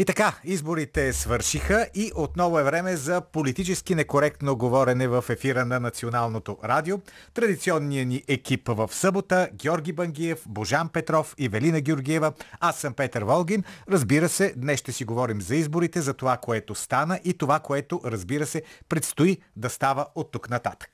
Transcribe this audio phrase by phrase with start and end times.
[0.00, 5.80] И така, изборите свършиха и отново е време за политически некоректно говорене в ефира на
[5.80, 6.98] Националното радио.
[7.34, 12.32] Традиционният ни екип в събота Георги Бангиев, Божан Петров и Велина Георгиева.
[12.60, 13.64] Аз съм Петър Волгин.
[13.90, 18.00] Разбира се, днес ще си говорим за изборите, за това, което стана и това, което,
[18.04, 20.90] разбира се, предстои да става от тук нататък.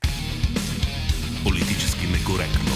[1.45, 2.73] Политически некоректно.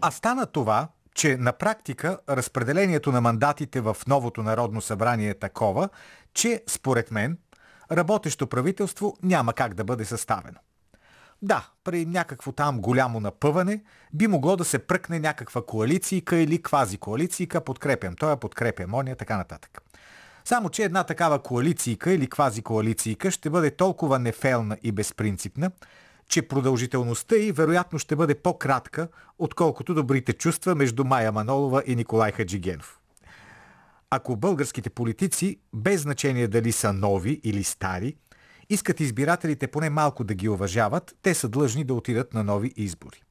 [0.00, 5.88] А стана това, че на практика разпределението на мандатите в новото Народно събрание е такова,
[6.34, 7.38] че, според мен,
[7.92, 10.58] работещо правителство няма как да бъде съставено.
[11.42, 13.82] Да, при някакво там голямо напъване
[14.12, 19.36] би могло да се пръкне някаква коалицийка или квази-коалицийка, подкрепям, той я подкрепям, ония, така
[19.36, 19.82] нататък.
[20.44, 25.70] Само, че една такава коалицийка или квази-коалицийка ще бъде толкова нефелна и безпринципна,
[26.30, 32.32] че продължителността й вероятно ще бъде по-кратка, отколкото добрите чувства между Майя Манолова и Николай
[32.32, 33.00] Хаджигенов.
[34.10, 38.16] Ако българските политици, без значение дали са нови или стари,
[38.68, 43.22] искат избирателите поне малко да ги уважават, те са длъжни да отидат на нови избори.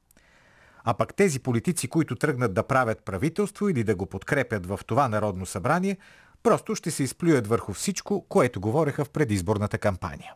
[0.84, 5.08] А пък тези политици, които тръгнат да правят правителство или да го подкрепят в това
[5.08, 5.96] Народно събрание,
[6.42, 10.32] просто ще се изплюят върху всичко, което говореха в предизборната кампания.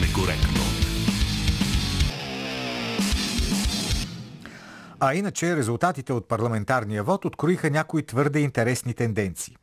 [0.00, 0.62] Некоректно.
[5.00, 9.56] А иначе резултатите от парламентарния вод откроиха някои твърде интересни тенденции.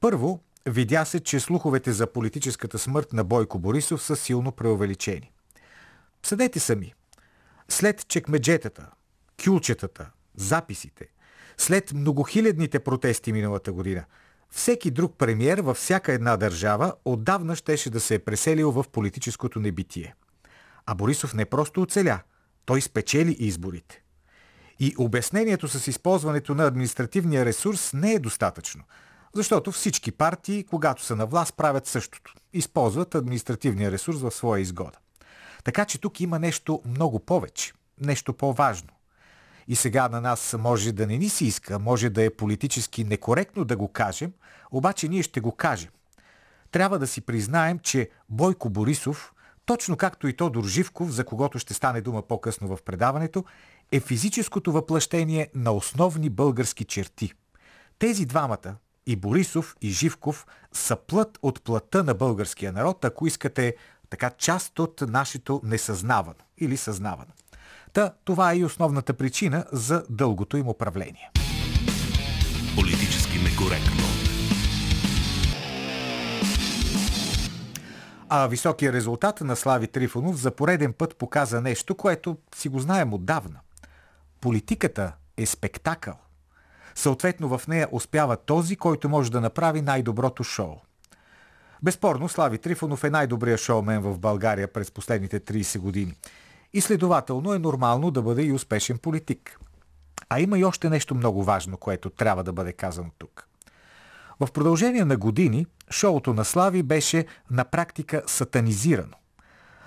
[0.00, 5.32] Първо, видя се, че слуховете за политическата смърт на Бойко Борисов са силно преувеличени.
[6.22, 6.94] Съдете сами.
[7.68, 8.86] След чекмеджетата,
[9.44, 11.06] кюлчетата, записите,
[11.56, 14.04] след многохилядните протести миналата година–
[14.54, 19.60] всеки друг премьер във всяка една държава отдавна щеше да се е преселил в политическото
[19.60, 20.14] небитие.
[20.86, 22.20] А Борисов не просто оцеля,
[22.64, 24.02] той спечели изборите.
[24.80, 28.84] И обяснението с използването на административния ресурс не е достатъчно,
[29.34, 32.34] защото всички партии, когато са на власт, правят същото.
[32.52, 34.98] Използват административния ресурс в своя изгода.
[35.64, 38.93] Така че тук има нещо много повече, нещо по-важно.
[39.68, 43.64] И сега на нас може да не ни си иска, може да е политически некоректно
[43.64, 44.32] да го кажем,
[44.70, 45.90] обаче ние ще го кажем.
[46.70, 49.32] Трябва да си признаем, че Бойко Борисов,
[49.66, 53.44] точно както и Тодор Живков, за когото ще стане дума по-късно в предаването,
[53.92, 57.32] е физическото въплъщение на основни български черти.
[57.98, 58.76] Тези двамата,
[59.06, 63.76] и Борисов, и Живков, са плът от плътта на българския народ, ако искате
[64.10, 67.30] така част от нашето несъзнавано или съзнавано.
[67.94, 71.30] Та това е и основната причина за дългото им управление.
[72.76, 74.04] Политически некоректно.
[78.28, 83.14] А високия резултат на Слави Трифонов за пореден път показа нещо, което си го знаем
[83.14, 83.60] отдавна.
[84.40, 86.14] Политиката е спектакъл.
[86.94, 90.74] Съответно в нея успява този, който може да направи най-доброто шоу.
[91.82, 96.14] Безспорно, Слави Трифонов е най-добрият шоумен в България през последните 30 години–
[96.74, 99.60] и следователно е нормално да бъде и успешен политик.
[100.28, 103.48] А има и още нещо много важно, което трябва да бъде казано тук.
[104.40, 109.16] В продължение на години шоуто на Слави беше на практика сатанизирано.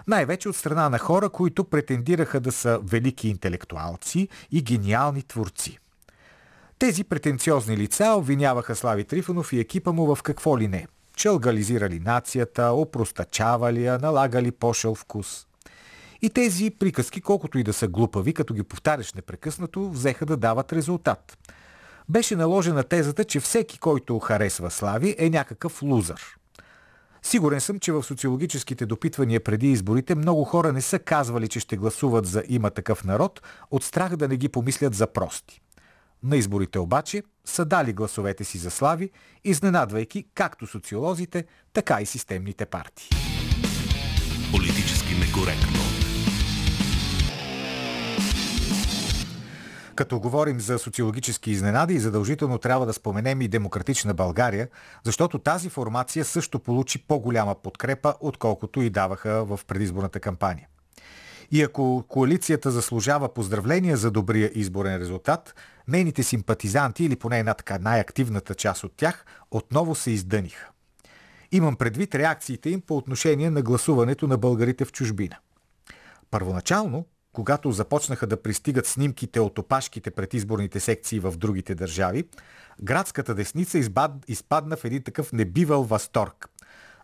[0.07, 5.79] Най-вече от страна на хора, които претендираха да са велики интелектуалци и гениални творци.
[6.79, 10.87] Тези претенциозни лица обвиняваха Слави Трифонов и екипа му в какво ли не.
[11.15, 15.46] Че алгализирали нацията, опростачавали я, налагали пошъл вкус.
[16.21, 20.73] И тези приказки, колкото и да са глупави, като ги повтаряш непрекъснато, взеха да дават
[20.73, 21.37] резултат.
[22.09, 26.37] Беше наложена тезата, че всеки, който харесва Слави, е някакъв лузър.
[27.21, 31.77] Сигурен съм, че в социологическите допитвания преди изборите много хора не са казвали, че ще
[31.77, 35.61] гласуват за има такъв народ, от страх да не ги помислят за прости.
[36.23, 39.11] На изборите обаче са дали гласовете си за Слави,
[39.43, 43.09] изненадвайки както социолозите, така и системните партии.
[44.51, 46.06] Политически некоректно.
[49.97, 54.67] Като говорим за социологически изненади, задължително трябва да споменем и Демократична България,
[55.03, 60.67] защото тази формация също получи по-голяма подкрепа, отколкото и даваха в предизборната кампания.
[61.51, 65.55] И ако коалицията заслужава поздравления за добрия изборен резултат,
[65.87, 70.69] нейните симпатизанти, или поне една така най-активната част от тях, отново се издъниха.
[71.51, 75.37] Имам предвид реакциите им по отношение на гласуването на българите в чужбина.
[76.31, 77.05] Първоначално
[77.37, 82.23] когато започнаха да пристигат снимките от опашките пред изборните секции в другите държави,
[82.83, 83.77] градската десница
[84.27, 86.49] изпадна в един такъв небивал възторг.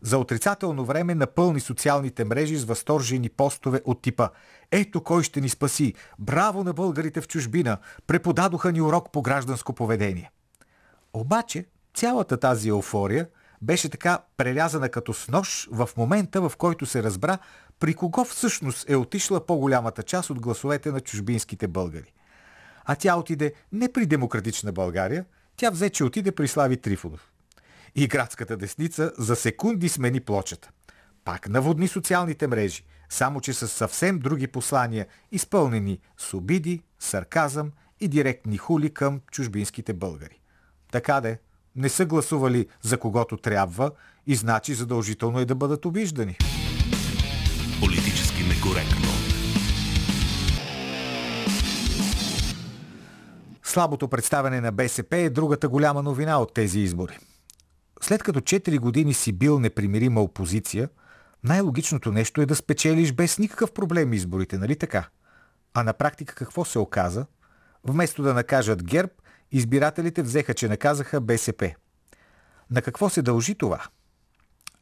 [0.01, 4.29] За отрицателно време напълни социалните мрежи с възторжени постове от типа
[4.71, 5.93] «Ето кой ще ни спаси!
[6.19, 7.77] Браво на българите в чужбина!
[8.07, 10.31] Преподадоха ни урок по гражданско поведение!»
[11.13, 13.27] Обаче цялата тази еуфория
[13.61, 15.27] беше така прелязана като с
[15.71, 17.37] в момента, в който се разбра
[17.83, 22.13] при кого всъщност е отишла по-голямата част от гласовете на чужбинските българи.
[22.85, 25.25] А тя отиде не при демократична България,
[25.57, 27.31] тя взе, че отиде при Слави Трифонов.
[27.95, 30.69] И градската десница за секунди смени плочата.
[31.25, 38.07] Пак наводни социалните мрежи, само че с съвсем други послания, изпълнени с обиди, сарказъм и
[38.07, 40.41] директни хули към чужбинските българи.
[40.91, 41.39] Така де,
[41.75, 43.91] не са гласували за когото трябва
[44.27, 46.37] и значи задължително е да бъдат обиждани.
[47.83, 49.09] Политически некоректно.
[53.63, 57.19] Слабото представяне на БСП е другата голяма новина от тези избори.
[58.01, 60.89] След като 4 години си бил непримирима опозиция,
[61.43, 65.09] най-логичното нещо е да спечелиш без никакъв проблем изборите, нали така?
[65.73, 67.25] А на практика какво се оказа?
[67.83, 69.11] Вместо да накажат ГЕРБ,
[69.51, 71.73] избирателите взеха, че наказаха БСП.
[72.71, 73.87] На какво се дължи това?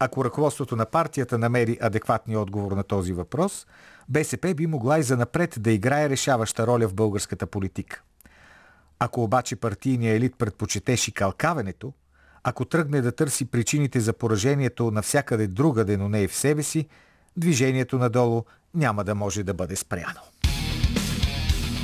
[0.04, 3.66] Ако ръководството на партията намери адекватния отговор на този въпрос,
[4.08, 8.02] БСП би могла и занапред да играе решаваща роля в българската политика.
[8.98, 11.92] Ако обаче партийният елит предпочете шикалкавенето,
[12.44, 16.88] ако тръгне да търси причините за поражението навсякъде другаде, но не и в себе си,
[17.36, 18.44] движението надолу
[18.74, 20.20] няма да може да бъде спряно.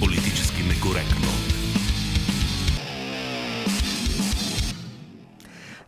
[0.01, 1.38] Политически некоректно.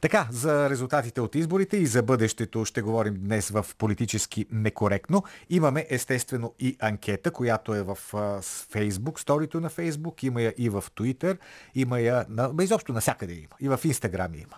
[0.00, 5.24] Така, за резултатите от изборите и за бъдещето ще говорим днес в политически некоректно.
[5.50, 7.98] Имаме естествено и анкета, която е в
[8.70, 11.38] Фейсбук, сторито на Фейсбук, има я и в Твитър,
[11.74, 12.52] има я на...
[12.62, 13.56] изобщо навсякъде има.
[13.60, 14.56] И в Инстаграм има.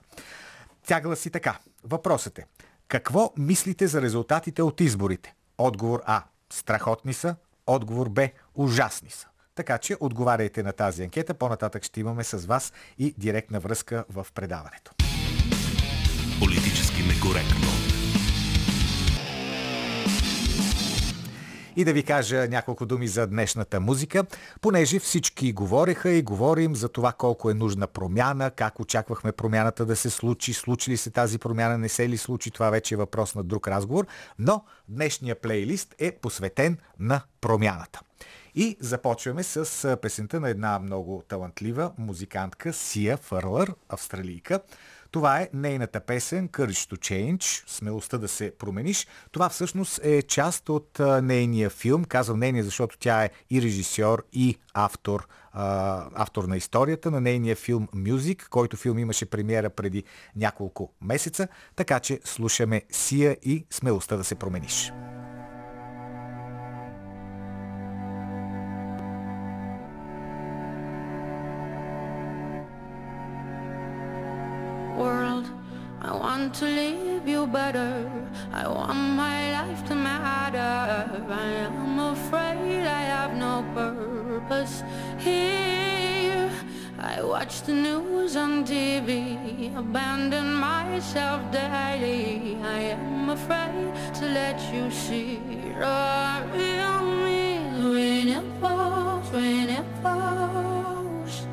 [0.87, 1.59] Тя гласи така.
[1.85, 2.47] Въпросът е.
[2.89, 5.35] Какво мислите за резултатите от изборите?
[5.59, 6.23] Отговор А.
[6.53, 7.37] Страхотни са.
[7.67, 8.29] Отговор Б.
[8.55, 9.29] Ужасни са.
[9.55, 11.35] Така че отговаряйте на тази анкета.
[11.35, 14.93] По-нататък ще имаме с вас и директна връзка в предаването.
[16.44, 17.69] Политически некоректно.
[21.77, 24.25] И да ви кажа няколко думи за днешната музика,
[24.61, 29.97] понеже всички говореха и говорим за това колко е нужна промяна, как очаквахме промяната да
[29.97, 33.35] се случи, случи ли се тази промяна, не се ли случи, това вече е въпрос
[33.35, 34.06] на друг разговор,
[34.39, 38.00] но днешния плейлист е посветен на промяната.
[38.55, 44.61] И започваме с песента на една много талантлива музикантка Сия Фърлър, австралийка.
[45.12, 49.06] Това е нейната песен Courage to Change, смелостта да се промениш.
[49.32, 52.05] Това всъщност е част от нейния филм.
[52.05, 57.88] Казвам нейния, защото тя е и режисьор, и автор, автор на историята на нейния филм
[57.94, 60.05] Music, който филм имаше премиера преди
[60.37, 61.49] няколко месеца.
[61.76, 64.93] Така че слушаме Сия и смелостта да се промениш.
[76.55, 78.11] To leave you better.
[78.53, 81.25] I want my life to matter.
[81.31, 84.82] I am afraid I have no purpose
[85.19, 86.51] here.
[86.99, 92.59] I watch the news on TV, abandon myself daily.
[92.63, 95.41] I am afraid to let you see
[95.81, 97.59] the real me.
[97.94, 101.47] When it falls, when it falls,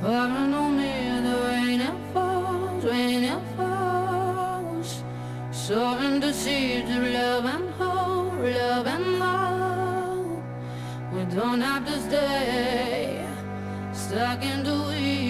[0.00, 0.92] follow me.
[1.26, 3.49] The rain it falls, when it Sowing
[5.70, 10.42] the seeds of love and hope, love and hope.
[11.12, 13.24] We don't have to stay
[13.92, 15.29] stuck in the weeds.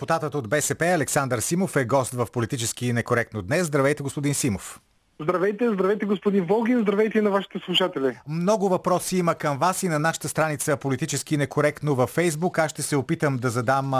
[0.00, 3.66] Депутатът от БСП Александър Симов е гост в политически некоректно днес.
[3.66, 4.80] Здравейте, господин Симов.
[5.22, 8.18] Здравейте, здравейте господин Волгин, здравейте и на вашите слушатели.
[8.28, 12.58] Много въпроси има към вас и на нашата страница политически некоректно във Фейсбук.
[12.58, 13.92] Аз ще се опитам да задам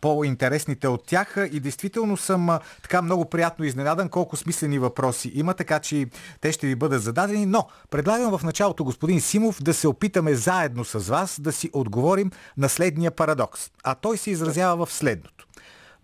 [0.00, 5.80] по-интересните от тях и действително съм така много приятно изненадан колко смислени въпроси има, така
[5.80, 6.06] че
[6.40, 7.46] те ще ви бъдат зададени.
[7.46, 12.30] Но предлагам в началото, господин Симов, да се опитаме заедно с вас да си отговорим
[12.56, 13.70] на следния парадокс.
[13.84, 15.46] А той се изразява в следното.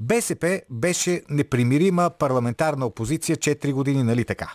[0.01, 4.55] БСП беше непримирима парламентарна опозиция 4 години, нали така?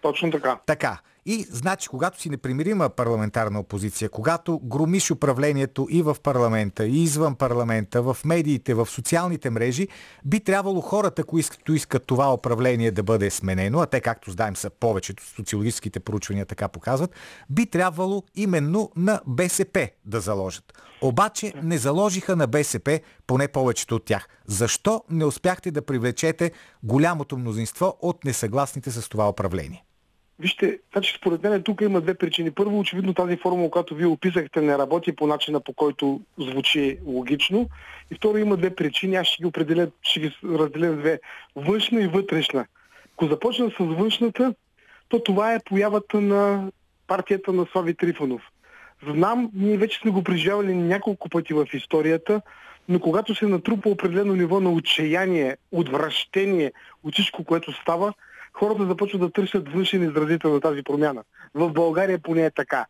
[0.00, 0.58] Точно така.
[0.66, 0.98] Така.
[1.26, 7.34] И значи, когато си непримирима парламентарна опозиция, когато громиш управлението и в парламента, и извън
[7.34, 9.88] парламента, в медиите, в социалните мрежи,
[10.24, 14.70] би трябвало хората, които искат това управление да бъде сменено, а те, както знаем, са
[14.70, 17.14] повечето социологическите проучвания така показват,
[17.50, 20.72] би трябвало именно на БСП да заложат.
[21.02, 24.28] Обаче не заложиха на БСП, поне повечето от тях.
[24.46, 29.84] Защо не успяхте да привлечете голямото мнозинство от несъгласните с това управление?
[30.40, 32.50] Вижте, значи според мен тук има две причини.
[32.50, 37.68] Първо, очевидно тази формула, която вие описахте, не работи по начина по който звучи логично.
[38.10, 39.16] И второ, има две причини.
[39.16, 41.20] Аз ще ги определя, ще ги разделя две.
[41.56, 42.66] Външна и вътрешна.
[43.14, 44.54] Ако започна с външната,
[45.08, 46.70] то това е появата на
[47.06, 48.42] партията на Слави Трифонов.
[49.08, 52.40] Знам, ние вече сме го преживявали няколко пъти в историята,
[52.88, 56.72] но когато се натрупа определено ниво на отчаяние, отвращение
[57.04, 58.12] от всичко, което става,
[58.58, 61.22] хората започват да търсят външен изразител на тази промяна.
[61.54, 62.86] В България поне е така.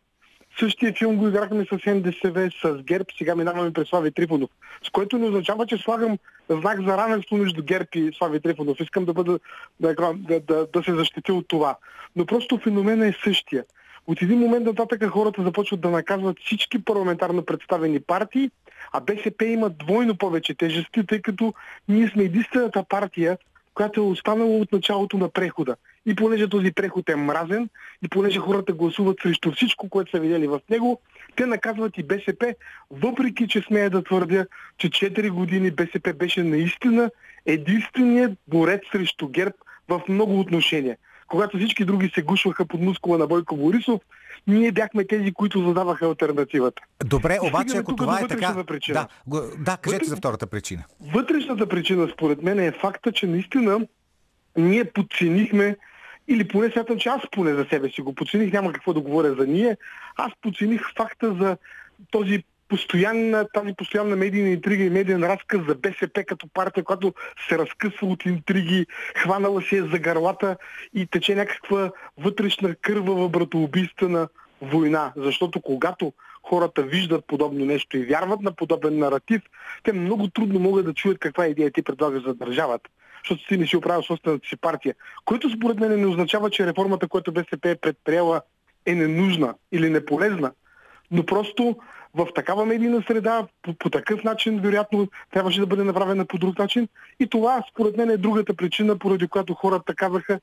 [0.60, 4.50] Същия филм го играхме с НДСВ, с ГЕРБ, сега минаваме през Слави Трифонов.
[4.84, 6.18] С което не означава, че слагам
[6.50, 8.80] знак за равенство между ГЕРБ и Слави Трифонов.
[8.80, 9.38] Искам да, бъда,
[9.80, 11.76] да, да, да, да се защитя от това.
[12.16, 13.64] Но просто феномена е същия.
[14.06, 18.50] От един момент нататък хората започват да наказват всички парламентарно представени партии,
[18.92, 21.54] а БСП има двойно повече тежести, тъй като
[21.88, 23.38] ние сме единствената партия,
[23.78, 25.76] която е останала от началото на прехода.
[26.06, 27.68] И понеже този преход е мразен,
[28.02, 31.00] и понеже хората гласуват срещу всичко, което са видели в него,
[31.37, 32.54] те наказват и БСП,
[32.90, 34.47] въпреки че смея да твърдя,
[34.78, 37.11] че 4 години БСП беше наистина
[37.47, 39.54] единственият борец срещу ГЕРБ
[39.88, 40.97] в много отношения.
[41.28, 44.00] Когато всички други се гушваха под мускула на Бойко Борисов,
[44.47, 46.82] ние бяхме тези, които задаваха альтернативата.
[47.04, 48.64] Добре, обаче стигаме ако това е така...
[48.64, 48.94] причина.
[48.94, 50.85] Да, го- да, кажете Вътре- за втората причина.
[51.00, 53.80] Вътрешната причина, според мен, е факта, че наистина
[54.56, 55.76] ние подценихме,
[56.28, 59.35] или поне смятам, че аз поне за себе си го подцених, няма какво да говоря
[59.35, 59.76] за ние,
[60.16, 61.56] аз подцених факта за
[62.11, 67.14] този постоянна, тази постоянна медийна интрига и медиен разказ за БСП като партия, която
[67.48, 70.56] се разкъсва от интриги, хванала се е за гърлата
[70.94, 74.28] и тече някаква вътрешна кървава братоубийствена
[74.62, 75.12] война.
[75.16, 79.42] Защото когато хората виждат подобно нещо и вярват на подобен наратив,
[79.82, 82.90] те много трудно могат да чуят каква идея ти предлагаш за държавата.
[83.25, 84.94] Защото ти не си оправил собствената си партия.
[85.25, 88.40] Което според мен не означава, че реформата, която БСП е предприела,
[88.87, 90.52] е ненужна или неполезна.
[91.10, 91.76] Но просто
[92.14, 96.58] в такава медийна среда, по, по такъв начин, вероятно, трябваше да бъде направена по друг
[96.58, 96.88] начин.
[97.20, 100.40] И това, според мен, е другата причина, поради която хората казаха,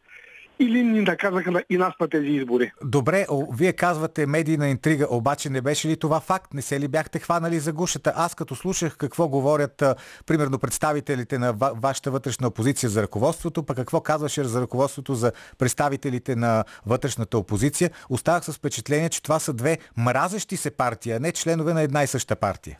[0.59, 2.71] или ни наказаха и нас на тези избори.
[2.83, 6.53] Добре, о, вие казвате медийна интрига, обаче не беше ли това факт?
[6.53, 8.13] Не се ли бяхте хванали за гушата?
[8.15, 9.95] Аз като слушах какво говорят, а,
[10.25, 15.31] примерно, представителите на ва- вашата вътрешна опозиция за ръководството, пък какво казваше за ръководството за
[15.57, 21.19] представителите на вътрешната опозиция, оставах с впечатление, че това са две мразещи се партии, а
[21.19, 22.79] не членове на една и съща партия.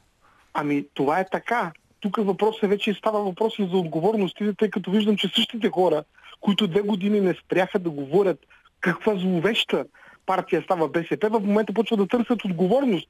[0.53, 1.71] Ами, това е така.
[1.99, 6.03] Тук въпросът вече става въпрос и за отговорностите, тъй като виждам, че същите хора,
[6.41, 8.39] които две години не спряха да говорят
[8.81, 9.85] каква зловеща
[10.25, 13.09] партия става БСП, в момента почват да търсят отговорност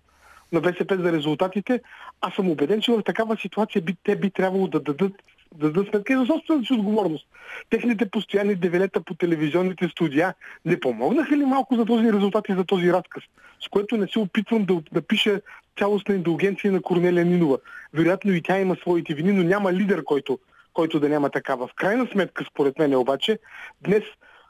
[0.52, 1.82] на БСП за резултатите.
[2.22, 5.14] Аз съм убеден, че в такава ситуация би, те би трябвало да дадат,
[5.56, 7.28] да дадат сметка и за собствената си отговорност.
[7.70, 10.34] Техните постоянни девелета по телевизионните студия
[10.66, 13.24] не помогнаха ли малко за този резултат и за този разказ,
[13.66, 15.42] с което не се опитвам да напиша
[15.78, 17.58] цялостна индулгенция на Корнелия Нинова.
[17.94, 20.40] Вероятно и тя има своите вини, но няма лидер, който
[20.76, 21.68] който да няма такава.
[21.68, 23.40] В крайна сметка, според мен обаче,
[23.82, 24.04] днес,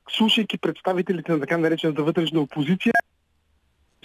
[0.09, 2.93] слушайки представителите на така наречената вътрешна опозиция,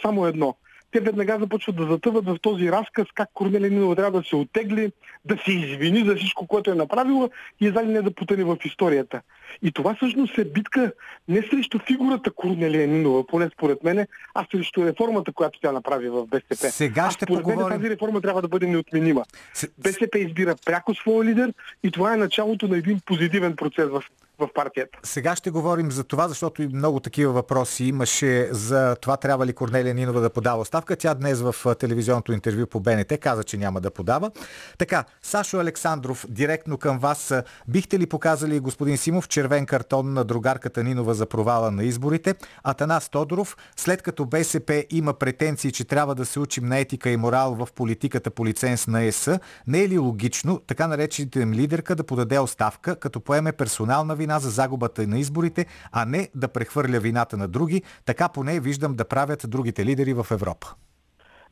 [0.02, 0.56] само едно.
[0.92, 4.92] Те веднага започват да затъват в този разказ как Корнелия Нинова трябва да се отегли,
[5.24, 7.30] да се извини за всичко, което е направила
[7.60, 9.20] и едва ли не да потъне в историята.
[9.62, 10.92] И това всъщност е битка
[11.28, 16.26] не срещу фигурата Корнелия Нинова, поне според мене, а срещу реформата, която тя направи в
[16.26, 16.56] БСП.
[16.56, 17.68] Сега а ще според поговорим...
[17.68, 19.24] мен тази реформа трябва да бъде неотменима.
[19.54, 19.68] С...
[19.78, 24.02] БСП избира пряко своя лидер и това е началото на един позитивен процес в,
[24.40, 24.98] в партията.
[25.02, 29.52] Сега ще говорим за това, защото и много такива въпроси имаше за това трябва ли
[29.52, 30.96] Корнелия Нинова да подава оставка.
[30.96, 34.30] Тя днес в телевизионното интервю по БНТ каза, че няма да подава.
[34.78, 37.34] Така, Сашо Александров, директно към вас.
[37.68, 42.34] Бихте ли показали господин Симов червен картон на другарката Нинова за провала на изборите?
[42.64, 47.16] Атанас Тодоров, след като БСП има претенции, че трябва да се учим на етика и
[47.16, 49.28] морал в политиката по лиценз на ЕС,
[49.66, 54.29] не е ли логично така наречените им лидерка да подаде оставка, като поеме персонална вина
[54.38, 57.82] за загубата на изборите, а не да прехвърля вината на други?
[58.04, 60.66] Така поне виждам да правят другите лидери в Европа.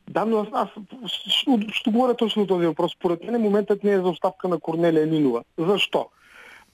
[0.09, 0.69] Да, но аз, аз
[1.07, 2.91] ще, ще говоря точно този въпрос.
[2.91, 5.43] Според мен моментът не е за оставка на Корнелия Нинова.
[5.57, 6.09] Защо?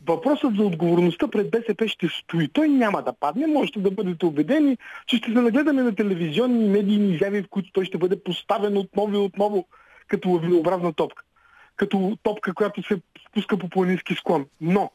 [0.08, 2.48] Въпросът за отговорността пред БСП ще стои.
[2.48, 3.48] Той няма да падне.
[3.48, 7.72] Можете да бъдете убедени, че ще се нагледаме на телевизионни и медийни изяви, в които
[7.72, 9.66] той ще бъде поставен отново и отново
[10.08, 11.24] като лавинообразна топка.
[11.76, 14.46] Като топка, която се спуска по планински склон.
[14.62, 14.92] Но,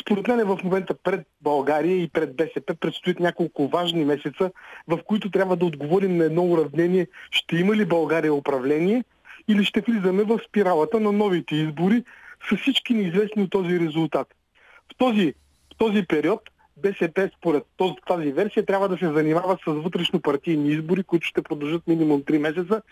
[0.00, 4.50] според мен в момента пред България и пред БСП предстоят няколко важни месеца,
[4.88, 9.04] в които трябва да отговорим на едно уравнение, ще има ли България управление
[9.48, 12.04] или ще влизаме в спиралата на новите избори
[12.50, 14.34] с всички неизвестни от този резултат.
[14.92, 15.34] В този,
[15.74, 16.40] в този период
[16.76, 17.64] БСП според
[18.06, 22.38] тази версия трябва да се занимава с вътрешно партийни избори, които ще продължат минимум 3
[22.38, 22.82] месеца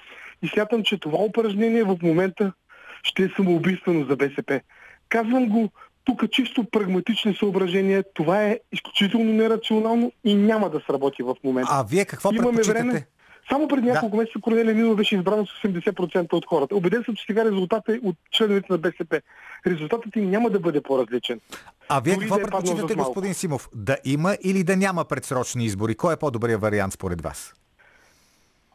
[0.43, 2.53] и смятам, че това упражнение в момента
[3.03, 4.61] ще е самоубийствено за БСП.
[5.09, 5.71] Казвам го
[6.09, 8.05] тук чисто прагматични съображения.
[8.15, 11.71] Това е изключително нерационално и няма да сработи в момента.
[11.73, 13.07] А вие какво Имаме време.
[13.51, 14.23] Само преди няколко да.
[14.23, 16.77] месеца Корнелия Нинова беше избрана с 80% от хората.
[16.77, 19.21] Обеден съм, че сега резултатът е от членовете на БСП.
[19.67, 21.41] Резултатът им няма да бъде по-различен.
[21.89, 23.69] А вие Дори какво да е предпочитате, господин Симов?
[23.75, 25.95] Да има или да няма предсрочни избори?
[25.95, 27.55] Кой е по-добрият вариант според вас?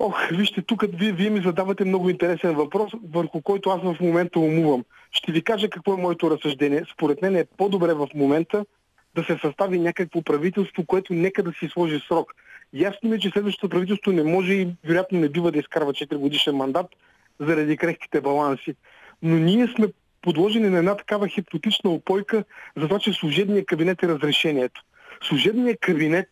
[0.05, 4.39] Ох, вижте, тук вие, вие ми задавате много интересен въпрос, върху който аз в момента
[4.39, 4.85] умувам.
[5.11, 6.83] Ще ви кажа какво е моето разсъждение.
[6.93, 8.65] Според мен е по-добре в момента
[9.15, 12.33] да се състави някакво правителство, което нека да си сложи срок.
[12.73, 16.15] Ясно ми е, че следващото правителство не може и вероятно не бива да изкарва 4
[16.15, 16.87] годишен мандат
[17.39, 18.75] заради крехките баланси.
[19.21, 19.87] Но ние сме
[20.21, 22.43] подложени на една такава хипотетична опойка
[22.77, 24.81] за това, че служебният кабинет е разрешението.
[25.27, 26.27] Служебният кабинет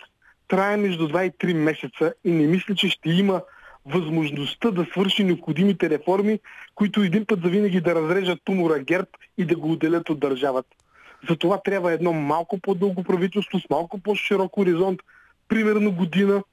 [0.48, 3.42] трае между 2 и 3 месеца и не мисля, че ще има
[3.86, 6.40] възможността да свърши необходимите реформи,
[6.76, 10.70] които един път завинаги да разрежат тумора герб и да го отделят от държавата.
[11.30, 15.00] Затова трябва едно малко по-дълго правителство с малко по-широк хоризонт,
[15.48, 16.44] примерно година,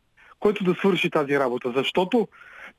[0.41, 1.73] който да свърши тази работа.
[1.77, 2.29] Защото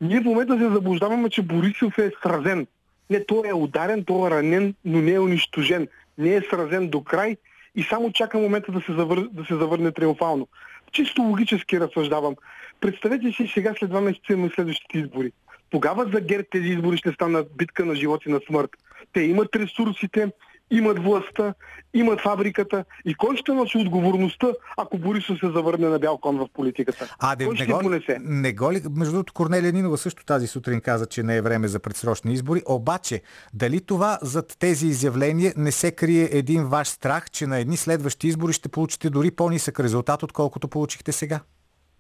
[0.02, 2.68] ние в момента се заблуждаваме, че Борисов е сразен.
[3.10, 5.88] Не, той е ударен, той е ранен, но не е унищожен.
[6.18, 7.38] Не е сразен до край
[7.76, 9.28] и само чака момента да се, завър...
[9.32, 10.48] да се завърне триумфално.
[10.92, 12.36] Чисто логически разсъждавам.
[12.82, 15.32] Представете си сега след два месеца има следващите избори.
[15.70, 18.70] Тогава за ГЕРБ тези избори ще станат битка на живот и на смърт.
[19.14, 20.32] Те имат ресурсите,
[20.72, 21.54] имат властта,
[21.94, 26.48] имат фабриката и кой ще носи отговорността, ако Борисов се завърне на бял кон в
[26.54, 27.16] политиката?
[27.20, 28.18] А, де, кой не, ще го, понесе?
[28.22, 31.68] не го ли, между другото, Корнелия Нинова също тази сутрин каза, че не е време
[31.68, 32.62] за предсрочни избори.
[32.66, 33.22] Обаче,
[33.54, 38.28] дали това зад тези изявления не се крие един ваш страх, че на едни следващи
[38.28, 41.40] избори ще получите дори по-нисък резултат, отколкото получихте сега?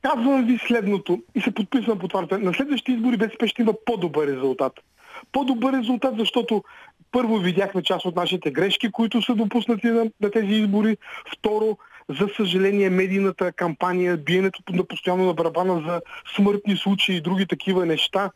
[0.01, 2.27] Казвам ви следното и се подписвам по това.
[2.31, 4.73] На следващите избори БСП ще има по-добър резултат.
[5.31, 6.63] По-добър резултат, защото
[7.11, 10.97] първо видяхме част от нашите грешки, които са допуснати на, на тези избори.
[11.33, 11.77] Второ,
[12.09, 16.01] за съжаление, медийната кампания, биенето на постоянно на барабана за
[16.35, 18.31] смъртни случаи и други такива неща,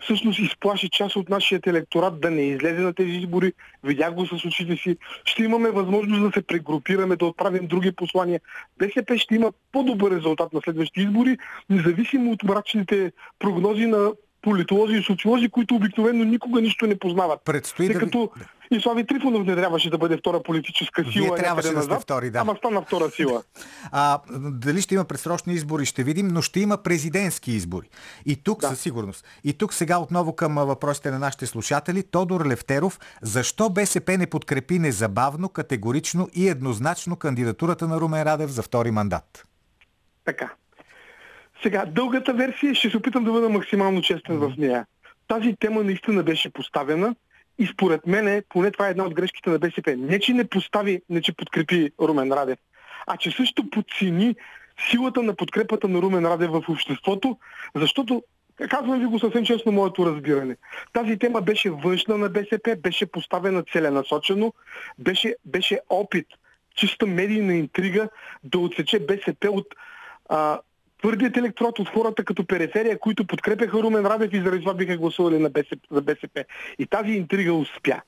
[0.00, 3.52] всъщност изплаши част от нашия електорат да не излезе на тези избори.
[3.84, 4.96] Видях го с очите си.
[5.24, 8.40] Ще имаме възможност да се прегрупираме, да отправим други послания.
[8.78, 11.38] БСП ще има по-добър резултат на следващите избори,
[11.70, 17.40] независимо от мрачните прогнози на политолози и социолози, които обикновено никога нищо не познават.
[17.44, 18.00] Предстои Тъй да...
[18.00, 18.30] като
[18.70, 21.24] и Слави Трифонов не трябваше да бъде втора политическа сила.
[21.24, 22.38] Вие трябваше да сте втори, да.
[22.38, 23.42] Ама стана втора сила.
[23.92, 27.88] А, дали ще има предсрочни избори, ще видим, но ще има президентски избори.
[28.26, 28.68] И тук Да.
[28.68, 29.24] със сигурност.
[29.44, 32.02] И тук сега отново към въпросите на нашите слушатели.
[32.02, 38.62] Тодор Левтеров, защо БСП не подкрепи незабавно, категорично и еднозначно кандидатурата на Румен Радев за
[38.62, 39.46] втори мандат?
[40.24, 40.52] Така.
[41.62, 44.86] Сега, дългата версия, ще се опитам да бъда максимално честен в нея.
[45.28, 47.14] Тази тема наистина беше поставена
[47.58, 49.96] и според мен, поне това е една от грешките на БСП.
[49.96, 52.58] Не, че не постави, не, че подкрепи Румен Радев,
[53.06, 54.36] а че също подцени
[54.90, 57.38] силата на подкрепата на Румен Радев в обществото,
[57.74, 58.22] защото
[58.70, 60.56] Казвам ви го съвсем честно моето разбиране.
[60.92, 64.52] Тази тема беше външна на БСП, беше поставена целенасочено,
[64.98, 66.26] беше, беше опит,
[66.76, 68.08] чиста медийна интрига
[68.44, 69.66] да отсече БСП от
[70.28, 70.58] а,
[71.02, 75.38] твърдият електорат от хората като периферия, които подкрепяха Румен Радев и заради това биха гласували
[75.38, 76.44] на БСП, за БСП.
[76.78, 78.00] И тази интрига успя.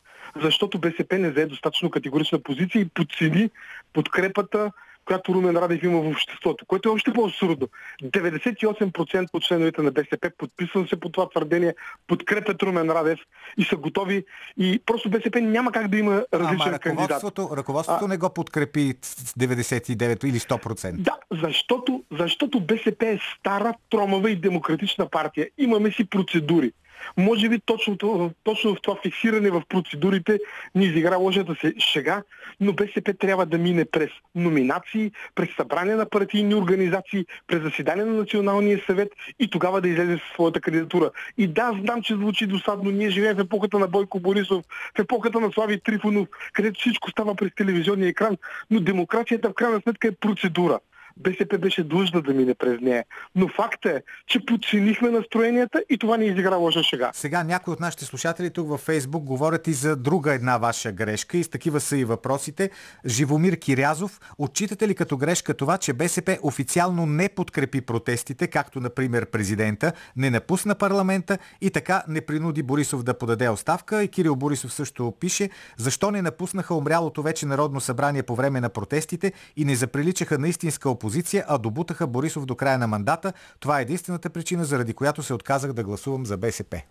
[0.43, 3.51] Защото БСП не взе достатъчно категорична позиция и подцени
[3.93, 4.73] подкрепата,
[5.09, 7.69] която Румен Радев има в обществото, което е още по-абсурдно.
[8.05, 11.75] 98% от членовете на БСП, подписвам се по това твърдение,
[12.07, 13.19] подкрепят Румен Радев
[13.59, 14.25] и са готови.
[14.57, 17.11] И просто БСП няма как да има различен Ама кандидат.
[17.11, 20.93] ръководството, ръководството не го подкрепи с 99 или 100%.
[20.93, 25.49] Да, защото, защото БСП е стара, тромава и демократична партия.
[25.59, 26.73] Имаме си процедури.
[27.17, 27.97] Може би точно,
[28.45, 30.39] точно в това фиксиране в процедурите
[30.75, 32.23] ни изигра лошата се шега,
[32.61, 38.13] но БСП трябва да мине през номинации, през събрание на партийни организации, през заседание на
[38.13, 41.11] Националния съвет и тогава да излезе със своята кандидатура.
[41.39, 42.91] И да, знам, че звучи досадно.
[42.91, 44.65] Ние живеем в епохата на Бойко Борисов,
[44.97, 48.37] в епохата на Слави Трифонов, където всичко става през телевизионния екран,
[48.71, 50.79] но демокрацията в крайна сметка е процедура.
[51.19, 53.05] БСП беше длъжна да мине през нея.
[53.35, 57.11] Но факт е, че подценихме настроенията и това ни изигра лоша шега.
[57.15, 61.39] Сега някои от нашите слушатели тук във Фейсбук говорят и за друга една ваша грешка
[61.39, 62.71] и с такива са и въпросите.
[63.07, 69.27] Живомир Кирязов, отчитате ли като грешка това, че БСП официално не подкрепи протестите, както например
[69.27, 74.73] президента, не напусна парламента и така не принуди Борисов да подаде оставка и Кирил Борисов
[74.73, 79.75] също пише, защо не напуснаха умрялото вече Народно събрание по време на протестите и не
[79.75, 81.08] заприличаха на истинска опозиция,
[81.49, 83.33] а добутаха Борисов до края на мандата.
[83.61, 86.83] Това е единствената причина, заради която се отказах да гласувам за БСП.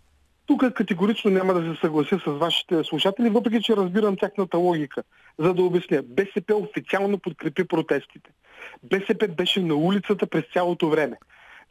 [0.45, 5.03] Тук категорично няма да се съглася с вашите слушатели, въпреки че разбирам тяхната логика.
[5.39, 8.29] За да обясня, БСП официално подкрепи протестите.
[8.83, 11.17] БСП беше на улицата през цялото време.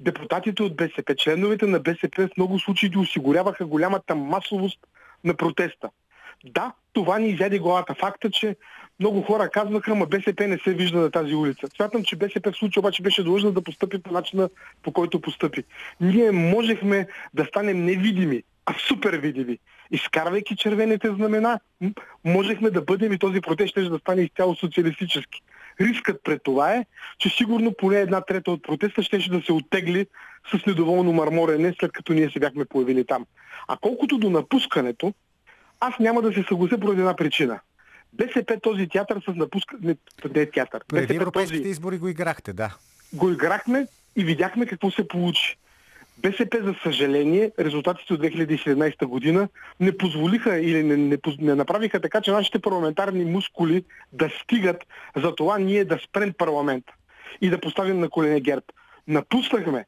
[0.00, 4.78] Депутатите от БСП, членовете на БСП в много случаи осигуряваха голямата масовост
[5.24, 5.90] на протеста.
[6.44, 7.94] Да, това ни изяде главата.
[7.94, 8.56] Факта, че
[9.00, 11.68] много хора казваха, ама БСП не се вижда на тази улица.
[11.76, 14.48] Смятам, че БСП в случая обаче беше длъжна да постъпи по начина,
[14.82, 15.64] по който постъпи.
[16.00, 19.58] Ние можехме да станем невидими, а супер видими.
[19.90, 21.60] Изкарвайки червените знамена,
[22.24, 25.42] можехме да бъдем и този протест ще да стане изцяло социалистически.
[25.80, 26.84] Рискът пред това е,
[27.18, 30.06] че сигурно поне една трета от протеста ще да се оттегли
[30.52, 33.26] с недоволно мърморене, след като ние се бяхме появили там.
[33.68, 35.12] А колкото до напускането,
[35.80, 37.60] аз няма да се съглася поради една причина.
[38.16, 39.80] БСП този театър с напускане...
[39.82, 39.96] Не,
[40.34, 40.84] не е театър.
[40.88, 42.76] Преди БСП европейските този избори го играхте, да.
[43.12, 45.56] го играхме и видяхме какво се получи.
[46.18, 49.48] БСП, за съжаление, резултатите от 2017 година
[49.80, 54.84] не позволиха или не, не, не направиха така, че нашите парламентарни мускули да стигат
[55.16, 56.92] за това ние да спрем парламента
[57.40, 58.64] и да поставим на колене ГЕРБ.
[59.08, 59.84] Напуснахме.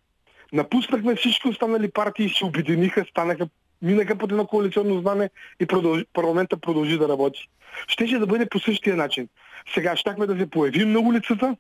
[0.52, 3.48] Напуснахме всички останали партии, се обединиха, станаха,
[3.82, 7.48] минаха под едно коалиционно знаме и продължи, парламента продължи да работи.
[7.88, 9.28] Щеше да бъде по същия начин.
[9.74, 11.56] Сега щяхме да се появим на улицата,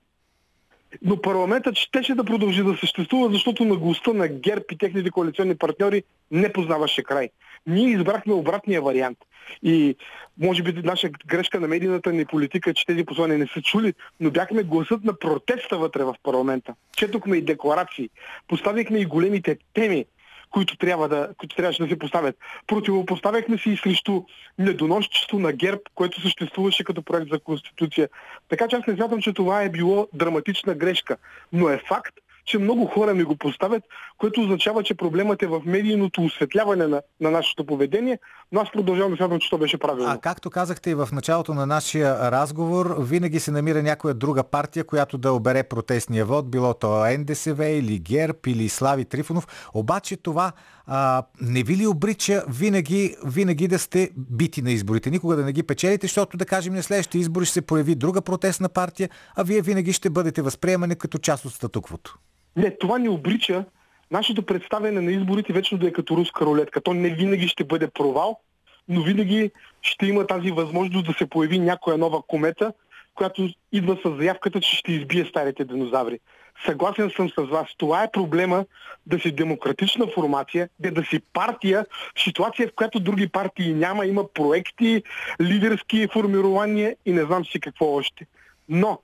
[1.02, 6.02] но парламентът щеше да продължи да съществува, защото наглостта на ГЕРБ и техните коалиционни партньори
[6.30, 7.28] не познаваше край.
[7.66, 9.18] Ние избрахме обратния вариант.
[9.62, 9.96] И
[10.38, 13.94] може би наша грешка на медийната ни политика е, че тези послания не са чули,
[14.20, 16.74] но бяхме гласът на протеста вътре в парламента.
[16.96, 18.10] Четохме и декларации,
[18.48, 20.04] поставихме и големите теми,
[20.50, 22.36] които, трябва да, които трябваше да се поставят.
[22.66, 24.22] Противопоставяхме се и срещу
[24.58, 28.08] недоносчество на ГЕРБ, което съществуваше като проект за Конституция.
[28.48, 31.16] Така че аз не смятам, че това е било драматична грешка.
[31.52, 32.14] Но е факт,
[32.48, 33.82] че много хора ми го поставят,
[34.18, 38.18] което означава, че проблемът е в медийното осветляване на, на нашето поведение,
[38.52, 40.10] но аз продължавам да смятам, че то беше правилно.
[40.10, 44.84] А както казахте и в началото на нашия разговор, винаги се намира някоя друга партия,
[44.84, 49.70] която да обере протестния вод, било то НДСВ или ГЕРБ или Слави Трифонов.
[49.74, 50.52] Обаче това
[50.86, 55.52] а, не ви ли обрича винаги, винаги да сте бити на изборите, никога да не
[55.52, 59.42] ги печелите, защото да кажем на следващите избори ще се появи друга протестна партия, а
[59.42, 62.18] вие винаги ще бъдете възприемани като част от статуквото?
[62.56, 63.64] Не, това ни обрича
[64.10, 66.80] нашето представяне на изборите вечно да е като руска рулетка.
[66.80, 68.40] То не винаги ще бъде провал,
[68.88, 69.50] но винаги
[69.82, 72.72] ще има тази възможност да се появи някоя нова комета,
[73.14, 76.20] която идва с заявката, че ще избие старите динозаври.
[76.66, 77.68] Съгласен съм с вас.
[77.76, 78.64] Това е проблема
[79.06, 84.06] да си демократична формация, да, да си партия, в ситуация, в която други партии няма,
[84.06, 85.02] има проекти,
[85.40, 88.26] лидерски формирования и не знам си какво още.
[88.68, 88.98] Но,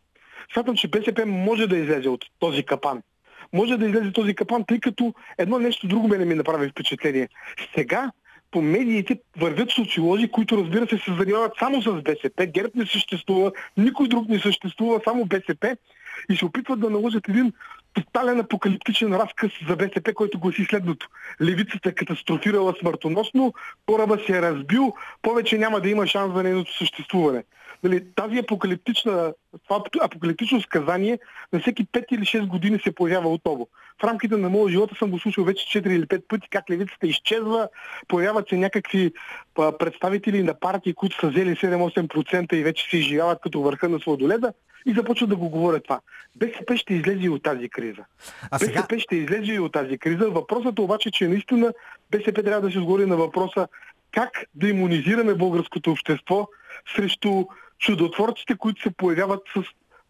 [0.52, 3.02] смятам, че БСП може да излезе от този капан.
[3.54, 7.28] Може да излезе този капан, тъй като едно нещо друго мене ми направи впечатление.
[7.74, 8.10] Сега
[8.50, 12.46] по медиите вървят социолози, които разбира се се занимават само с БСП.
[12.46, 15.76] ГЕРБ не съществува, никой друг не съществува, само БСП
[16.30, 17.52] и се опитват да наложат един
[17.92, 21.08] тотален апокалиптичен разказ за БСП, който гласи следното.
[21.42, 23.54] Левицата е катастрофирала смъртоносно,
[23.86, 27.44] кораба се е разбил, повече няма да има шанс за нейното съществуване.
[27.82, 29.32] Нали, тази апокалиптична,
[29.68, 31.18] това апокалиптично сказание
[31.52, 33.68] на всеки 5 или 6 години се появява отново.
[34.00, 37.06] В рамките на моя живота съм го слушал вече 4 или 5 пъти, как левицата
[37.06, 37.68] изчезва,
[38.08, 39.12] появяват се някакви
[39.54, 44.52] представители на партии, които са взели 7-8% и вече се изживяват като върха на сладоледа
[44.86, 46.00] и започват да го говорят това.
[46.36, 48.04] БСП ще излезе и от тази криза.
[48.50, 48.72] А сега...
[48.72, 50.30] БСП ще излезе и от тази криза.
[50.30, 51.72] Въпросът е обаче, че наистина
[52.10, 53.68] БСП трябва да се отговори на въпроса
[54.12, 56.48] как да иммунизираме българското общество
[56.96, 57.44] срещу
[57.78, 59.62] чудотворците, които се появяват с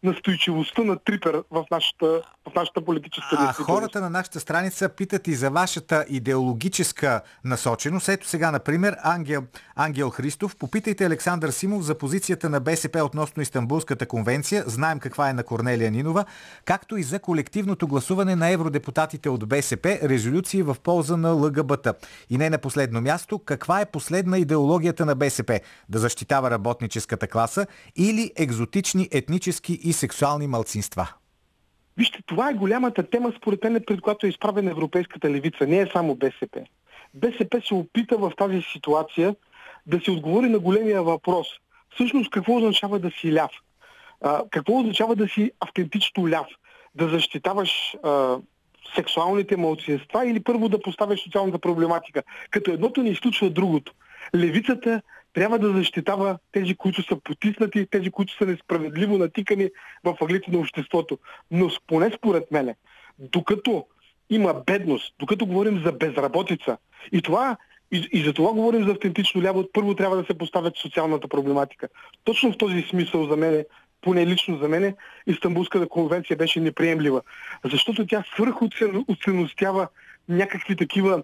[0.05, 2.07] настойчивостта на Трипер в нашата,
[2.51, 8.09] в нашата политическа А хората на нашата страница питат и за вашата идеологическа насоченост.
[8.09, 9.43] Ето сега, например, Ангел,
[9.77, 10.57] Ангел Христов.
[10.57, 14.65] Попитайте Александър Симов за позицията на БСП относно Истанбулската конвенция.
[14.67, 16.25] Знаем каква е на Корнелия Нинова.
[16.65, 21.89] Както и за колективното гласуване на евродепутатите от БСП, резолюции в полза на ЛГБТ.
[22.31, 25.61] И не на последно място, каква е последна идеологията на БСП?
[25.89, 31.09] Да защитава работническата класа или екзотични етнически и сексуални малцинства?
[31.97, 35.67] Вижте, това е голямата тема, според мен, пред която е изправена европейската левица.
[35.67, 36.61] Не е само БСП.
[37.15, 39.35] БСП се опита в тази ситуация
[39.87, 41.47] да се отговори на големия въпрос.
[41.95, 43.51] Всъщност, какво означава да си ляв?
[44.21, 46.47] А, какво означава да си автентично ляв?
[46.95, 48.39] Да защитаваш а,
[48.95, 52.23] сексуалните малцинства или първо да поставяш социалната проблематика?
[52.51, 53.93] Като едното не изключва другото.
[54.35, 55.03] Левицата
[55.35, 59.71] трябва да защитава тези, които са потиснати, тези, които са несправедливо натикани
[60.05, 61.19] в ъглите на обществото.
[61.51, 62.75] Но поне според мене,
[63.19, 63.87] докато
[64.31, 66.77] има бедност, докато говорим за безработица,
[67.13, 67.57] и това
[67.93, 71.89] и, и за това говорим за автентично ляво, първо трябва да се поставят социалната проблематика.
[72.25, 73.65] Точно в този смисъл за мен,
[74.01, 74.95] поне лично за мен,
[75.27, 77.23] Истанбулската конвенция беше неприемлива.
[77.65, 79.89] Защото тя свърхоценностява
[80.29, 81.23] някакви такива,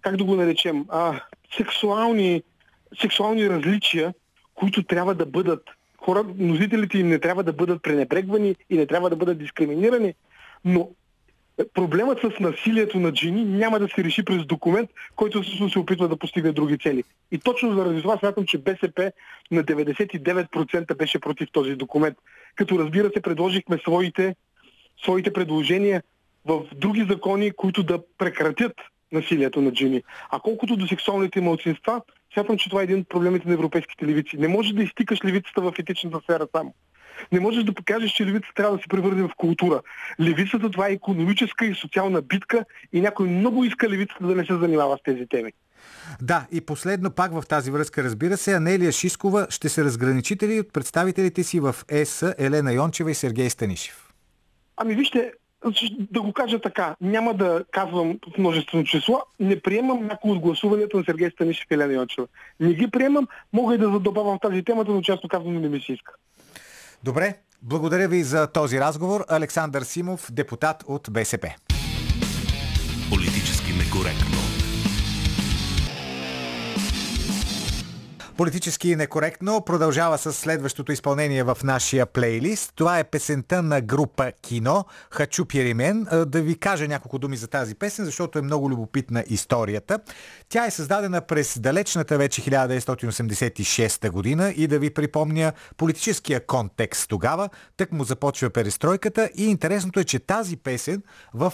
[0.00, 1.20] как да го наречем, а,
[1.56, 2.42] сексуални
[3.00, 4.14] сексуални различия,
[4.54, 5.62] които трябва да бъдат,
[5.98, 10.14] хора, носителите им не трябва да бъдат пренебрегвани и не трябва да бъдат дискриминирани,
[10.64, 10.90] но
[11.74, 16.08] проблемът с насилието на жени няма да се реши през документ, който всъщност се опитва
[16.08, 17.04] да постигне други цели.
[17.30, 19.12] И точно заради това смятам, че БСП
[19.50, 22.18] на 99% беше против този документ.
[22.56, 24.34] Като разбира се, предложихме своите,
[25.02, 26.02] своите предложения
[26.44, 28.72] в други закони, които да прекратят
[29.12, 30.02] насилието на жени.
[30.30, 32.02] А колкото до сексуалните малцинства,
[32.32, 34.36] смятам, че това е един от проблемите на европейските левици.
[34.36, 36.74] Не можеш да изтикаш левицата в етичната сфера само.
[37.32, 39.80] Не можеш да покажеш, че левицата трябва да се превърне в култура.
[40.20, 44.54] Левицата това е економическа и социална битка и някой много иска левицата да не се
[44.54, 45.52] занимава с тези теми.
[46.22, 50.60] Да, и последно пак в тази връзка, разбира се, Анелия Шискова ще се разграничите ли
[50.60, 54.08] от представителите си в ЕС Елена Йончева и Сергей Станишев?
[54.76, 55.32] Ами вижте,
[56.10, 60.96] да го кажа така, няма да казвам в множествено число, не приемам някои от гласуванията
[60.96, 62.26] на Сергей Станишев и Елена Йончева.
[62.60, 65.92] Не ги приемам, мога и да задобавам тази темата, но частно казвам не ми се
[65.92, 66.12] иска.
[67.04, 69.24] Добре, благодаря ви за този разговор.
[69.28, 71.54] Александър Симов, депутат от БСП.
[73.10, 74.41] Политически некоректно.
[78.42, 82.72] Политически некоректно продължава с следващото изпълнение в нашия плейлист.
[82.74, 86.06] Това е песента на група Кино Хачу Пиримен.
[86.26, 89.98] Да ви кажа няколко думи за тази песен, защото е много любопитна историята.
[90.48, 97.48] Тя е създадена през далечната вече 1986 година и да ви припомня политическия контекст тогава.
[97.76, 101.02] Тък му започва перестройката и интересното е, че тази песен
[101.34, 101.52] в,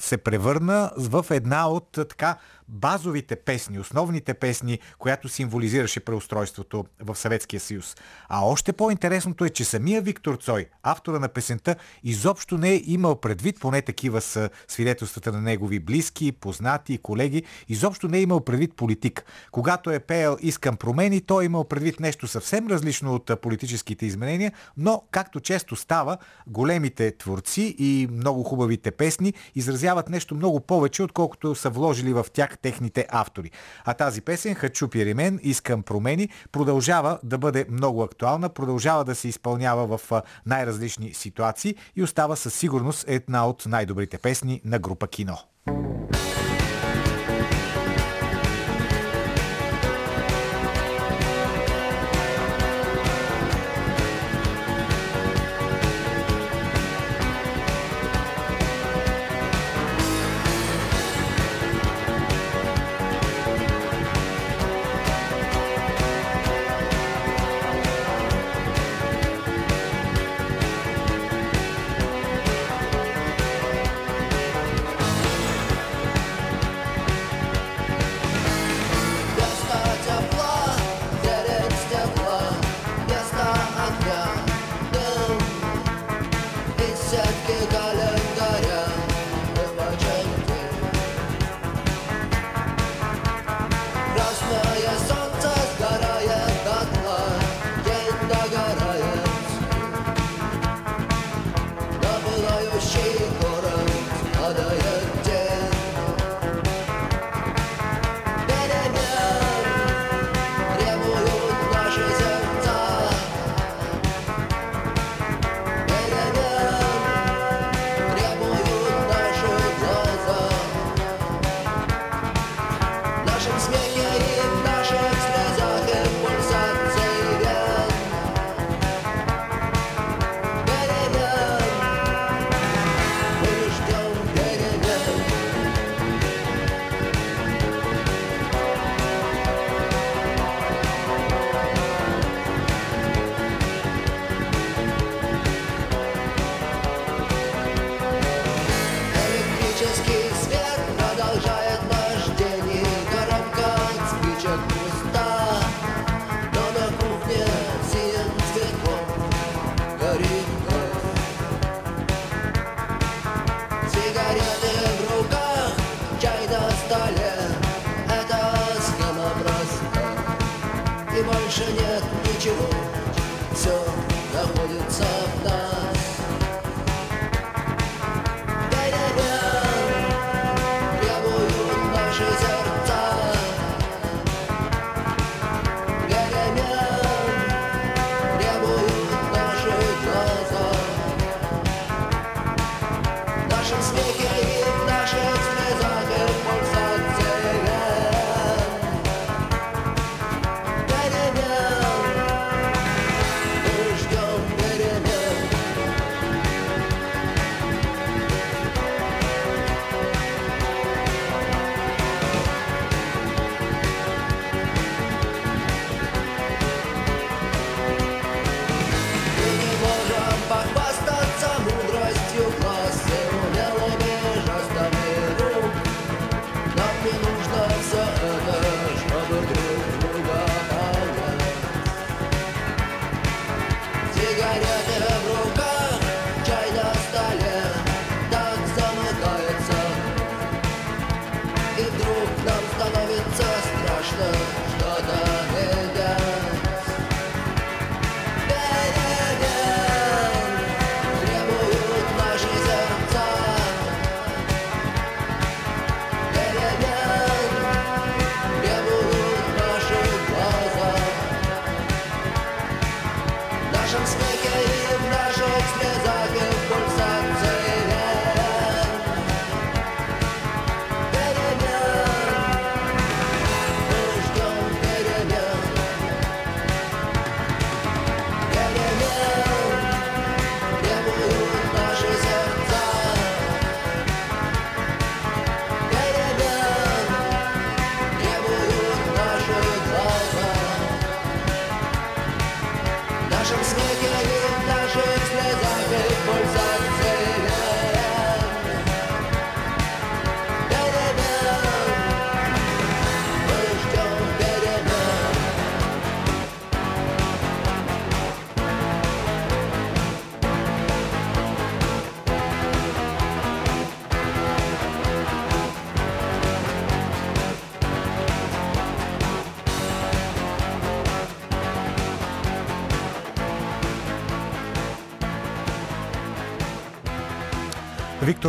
[0.00, 2.36] се превърна в една от така
[2.72, 7.96] базовите песни, основните песни, която символизираше преустройството в Съветския съюз.
[8.28, 13.16] А още по-интересното е, че самия Виктор Цой, автора на песента, изобщо не е имал
[13.16, 18.74] предвид, поне такива са свидетелствата на негови близки, познати, колеги, изобщо не е имал предвид
[18.74, 19.24] политик.
[19.50, 24.52] Когато е пеел Искам промени, той е имал предвид нещо съвсем различно от политическите изменения,
[24.76, 31.54] но, както често става, големите творци и много хубавите песни изразяват нещо много повече, отколкото
[31.54, 33.50] са вложили в тях техните автори.
[33.84, 39.28] А тази песен Хачу Пиримен, Искам промени, продължава да бъде много актуална, продължава да се
[39.28, 45.38] изпълнява в най-различни ситуации и остава със сигурност една от най-добрите песни на група Кино.
[45.66, 46.31] Виктор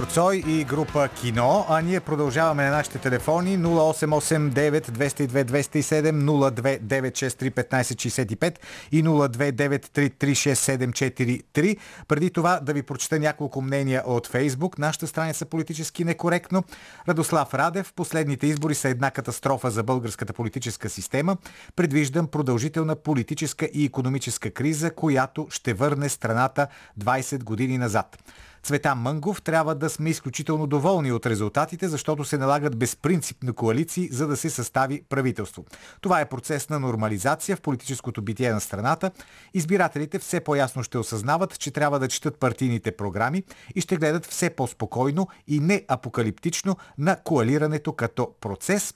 [0.02, 8.58] Цой и група Кино, а ние продължаваме на нашите телефони 0889 202 207 029631565
[8.92, 11.78] и 029336743.
[12.08, 14.78] Преди това да ви прочета няколко мнения от Фейсбук.
[14.78, 16.64] Нашата страница политически некоректно.
[17.08, 21.38] Радослав Радев, последните избори са една катастрофа за българската политическа система.
[21.76, 26.68] Предвиждам продължителна политическа и економическа криза, която ще върне страната
[27.00, 28.18] 20 години назад.
[28.64, 34.28] Цвета Мънгов трябва да сме изключително доволни от резултатите, защото се налагат безпринципни коалиции, за
[34.28, 35.66] да се състави правителство.
[36.02, 39.12] Това е процес на нормализация в политическото битие на страната.
[39.54, 43.44] Избирателите все по-ясно ще осъзнават, че трябва да четат партийните програми
[43.76, 48.94] и ще гледат все по-спокойно и не апокалиптично на коалирането като процес.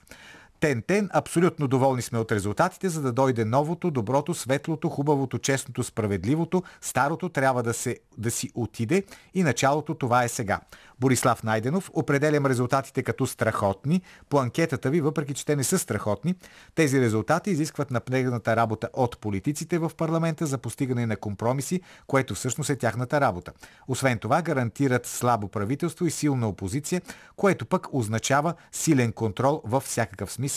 [0.60, 6.62] Тен-тен, абсолютно доволни сме от резултатите, за да дойде новото, доброто, светлото, хубавото, честното, справедливото.
[6.80, 9.02] Старото трябва да, се, да си отиде
[9.34, 10.60] и началото това е сега.
[11.00, 14.02] Борислав Найденов, определям резултатите като страхотни.
[14.28, 16.34] По анкетата ви, въпреки че те не са страхотни,
[16.74, 22.70] тези резултати изискват напрегната работа от политиците в парламента за постигане на компромиси, което всъщност
[22.70, 23.52] е тяхната работа.
[23.88, 27.02] Освен това, гарантират слабо правителство и силна опозиция,
[27.36, 30.47] което пък означава силен контрол във всякакъв смисъл.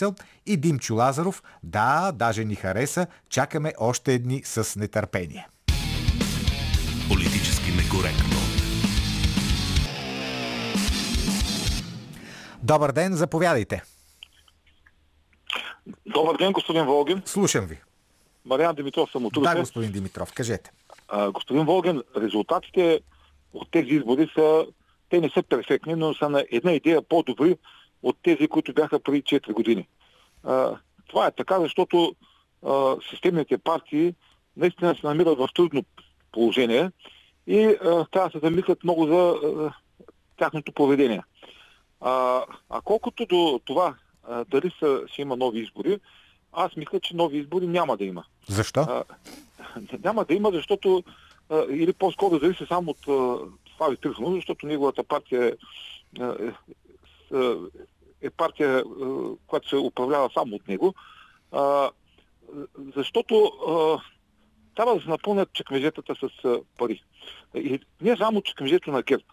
[0.46, 5.48] И Димчо Лазаров, да, даже ни хареса, чакаме още едни с нетърпение.
[7.08, 8.38] Политически некоректно.
[12.62, 13.82] Добър ден, заповядайте.
[16.06, 17.22] Добър ден, господин Волгин.
[17.24, 17.80] Слушам ви.
[18.44, 20.70] Мариан Димитров съм от Да, господин Димитров, кажете.
[21.08, 23.00] А, господин Волгин, резултатите
[23.52, 24.66] от тези избори са,
[25.10, 27.56] те не са перфектни, но са на една идея по-добри
[28.02, 29.88] от тези, които бяха преди 4 години.
[30.44, 30.76] А,
[31.08, 32.14] това е така, защото
[32.66, 34.14] а, системните партии
[34.56, 35.84] наистина се намират в трудно
[36.32, 36.90] положение
[37.46, 39.74] и а, трябва да се замислят много за а,
[40.38, 41.22] тяхното поведение.
[42.00, 43.94] А, а колкото до това
[44.28, 46.00] а, дали са, ще има нови избори,
[46.52, 48.24] аз мисля, че нови избори няма да има.
[48.48, 48.80] Защо?
[48.80, 49.04] А,
[50.04, 51.04] няма да има, защото
[51.50, 53.38] а, или по-скоро зависи само от а,
[53.76, 56.46] Слави Трифонов, защото неговата партия е, е,
[57.38, 57.54] е,
[58.22, 58.84] е партия, а,
[59.46, 60.94] която се управлява само от него.
[62.96, 63.52] Защото
[64.74, 67.02] трябва да се напълнят чекмежетата с пари.
[67.54, 69.24] И не само чекмежето на ГЕРБ.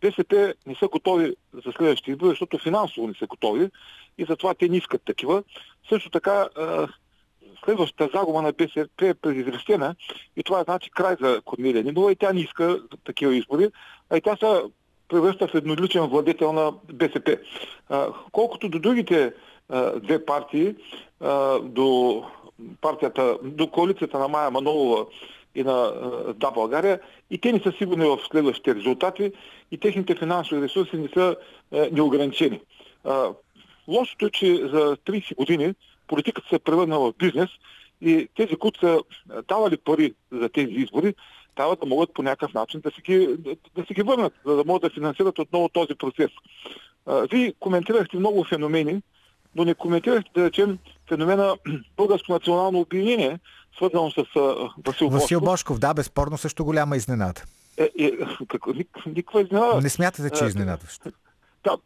[0.00, 3.70] БСП не са готови за следващите избори, защото финансово не са готови
[4.18, 5.42] и затова те не искат такива.
[5.88, 6.48] Също така
[7.64, 9.94] следващата загуба на БСП е предизвестена
[10.36, 13.70] и това значи край за Корнелия Нинова и тя не иска такива избори,
[14.10, 14.62] а и тя се
[15.08, 17.38] превръща в едноличен владетел на БСП.
[18.32, 19.32] Колкото до другите
[19.96, 20.74] две партии,
[21.62, 22.24] до
[22.80, 25.06] партията, до коалицията на Майя Манолова
[25.54, 25.92] и на
[26.36, 27.00] Да България,
[27.30, 29.32] и те не са сигурни в следващите резултати
[29.70, 31.36] и техните финансови ресурси не са
[31.92, 32.60] неограничени.
[33.88, 35.74] Лошото е, че за 30 години
[36.08, 37.50] политиката се превърна в бизнес
[38.00, 39.00] и тези, които са
[39.48, 41.14] давали пари за тези избори,
[41.56, 43.28] трябва да могат по някакъв начин да си ги,
[43.74, 46.30] да, си ги върнат, за да могат да финансират отново този процес.
[47.30, 49.02] Вие коментирахте много феномени,
[49.54, 50.78] но не коментирахте, да речем,
[51.08, 51.56] феномена
[51.96, 53.38] Българско национално обединение,
[53.76, 54.16] свързано с
[54.86, 55.44] Васил, Васил Бошков.
[55.44, 57.42] Бошков, да, безспорно също голяма изненада.
[57.78, 58.10] Е, е,
[58.48, 59.80] какво, ник- никаква изненада.
[59.80, 61.10] Не смятате, че е А, изненадващо.
[61.64, 61.76] Да,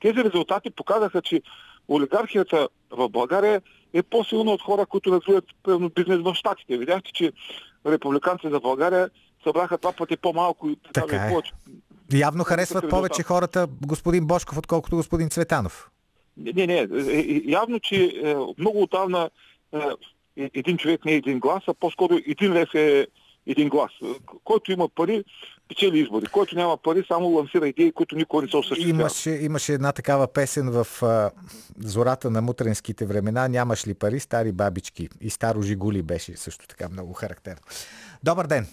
[0.00, 1.42] тези резултати показаха, че
[1.88, 3.62] олигархията в България
[3.94, 6.78] е по-силна от хора, които развиват примерно, бизнес в Штатите.
[6.78, 7.32] Видяхте, че
[7.86, 9.10] републиканците за България
[9.44, 11.28] събраха два пъти по-малко и Така даже е.
[11.28, 11.52] повече.
[12.12, 15.90] Явно харесват повече хората господин Бошков, отколкото господин Цветанов.
[16.36, 19.30] Не, не, е, е, Явно, че е, много отдавна
[19.72, 19.78] е,
[20.36, 23.06] е, един човек не е един глас, а по-скоро един лев е
[23.46, 23.90] един глас.
[24.44, 25.24] Който има пари,
[25.68, 26.26] печели избори.
[26.26, 29.00] Който няма пари, само лансира идеи, които никой не се осъществява.
[29.00, 31.30] Имаше, имаше една такава песен в а,
[31.78, 33.48] зората на мутренските времена.
[33.48, 35.08] Нямаш ли пари, стари бабички?
[35.20, 37.62] И старо Жигули беше също така много характерно.
[38.22, 38.66] Добър ден.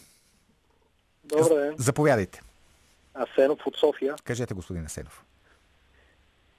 [1.24, 1.76] Добър ден.
[1.78, 2.42] Заповядайте.
[3.14, 4.16] Асенов от София.
[4.24, 5.26] Кажете, господин Асенов.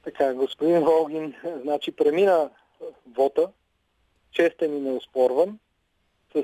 [0.04, 2.50] Така, господин Волгин, значи премина
[3.16, 3.48] вота,
[4.32, 5.58] честен и неоспорван,
[6.34, 6.42] с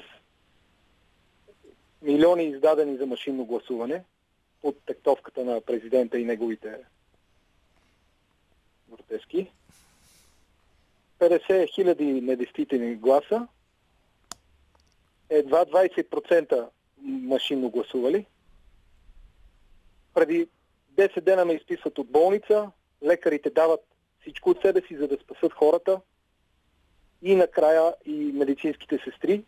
[2.02, 4.04] милиони издадени за машинно гласуване
[4.62, 6.76] под тектовката на президента и неговите
[8.88, 9.50] въртежки.
[11.18, 13.48] 50 хиляди недействителни гласа,
[15.30, 16.68] едва 20%
[17.02, 18.26] машинно гласували.
[20.14, 20.48] Преди
[20.94, 22.70] 10 дена ме изписват от болница,
[23.02, 23.80] лекарите дават
[24.20, 26.00] всичко от себе си, за да спасат хората
[27.22, 29.44] и накрая и медицинските сестри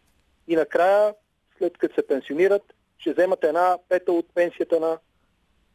[0.49, 1.15] и накрая,
[1.59, 2.63] след като се пенсионират,
[2.99, 4.99] ще вземат една пета от пенсията на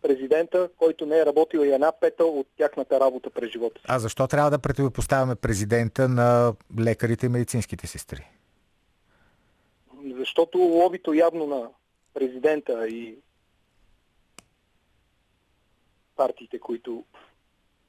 [0.01, 3.85] президента, който не е работил и една пета от тяхната работа през живота си.
[3.89, 8.29] А защо трябва да противопоставяме президента на лекарите и медицинските сестри?
[10.17, 11.69] Защото лобито явно на
[12.13, 13.15] президента и
[16.15, 17.03] партиите, които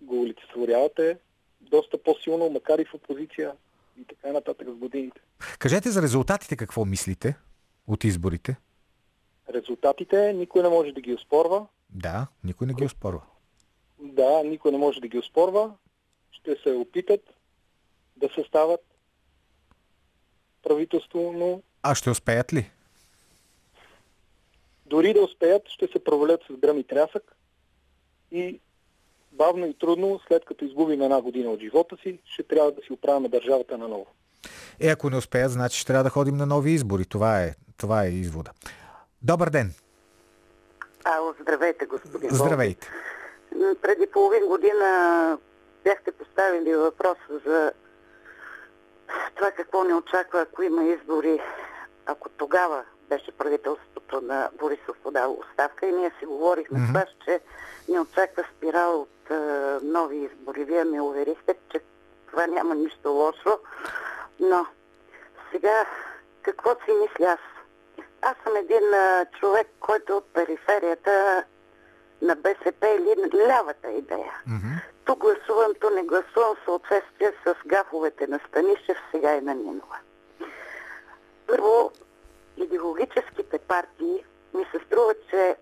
[0.00, 1.18] го олицетворяват е
[1.60, 3.52] доста по-силно, макар и в опозиция
[4.00, 5.20] и така нататък с годините.
[5.58, 7.36] Кажете за резултатите какво мислите
[7.86, 8.56] от изборите.
[9.54, 11.66] Резултатите никой не може да ги оспорва.
[11.90, 13.20] Да, никой не ги оспорва.
[13.98, 15.70] Да, никой не може да ги оспорва.
[16.32, 17.20] Ще се опитат
[18.16, 18.80] да съставят
[20.62, 22.70] правителство, но А ще успеят ли?
[24.86, 27.36] дори да успеят, ще се провалят с гръм и трясък
[28.32, 28.60] и
[29.32, 32.92] бавно и трудно, след като изгубим една година от живота си, ще трябва да си
[32.92, 34.06] оправяме държавата наново.
[34.80, 37.04] Е, ако не успеят, значи ще трябва да ходим на нови избори.
[37.04, 38.50] Това е, това е извода.
[39.22, 39.72] Добър ден!
[41.04, 42.30] Ало, здравейте, господин.
[42.32, 42.90] Здравейте!
[43.82, 45.38] Преди половин година
[45.84, 47.72] бяхте поставили въпроса за
[49.34, 51.40] това какво не очаква, ако има избори,
[52.06, 57.40] ако тогава беше правителството на Борисов подал оставка и ние си говорихме с вас, че
[57.88, 59.34] не очаква спирал от е,
[59.82, 60.64] нови избори.
[60.64, 61.80] Вие ме уверихте, че
[62.30, 63.58] това няма нищо лошо,
[64.40, 64.66] но
[65.52, 65.86] сега
[66.42, 67.53] какво си мисля аз?
[68.24, 71.44] Аз съм един а, човек, който е от периферията
[72.22, 74.32] на БСП или на лявата идея.
[75.04, 79.98] Ту гласувам, ту не гласувам в съответствие с гафовете на Станишев, сега и на Нинова.
[81.46, 81.92] Първо,
[82.56, 85.56] идеологическите партии ми се струва, че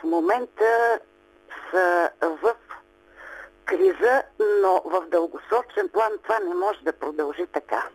[0.00, 1.00] в момента
[1.70, 2.54] са в
[3.64, 4.22] криза,
[4.62, 7.88] но в дългосрочен план това не може да продължи така.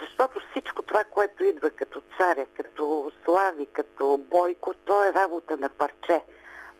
[0.00, 5.68] Защото всичко това, което идва като царя, като Слави, като Бойко, то е работа на
[5.68, 6.22] парче.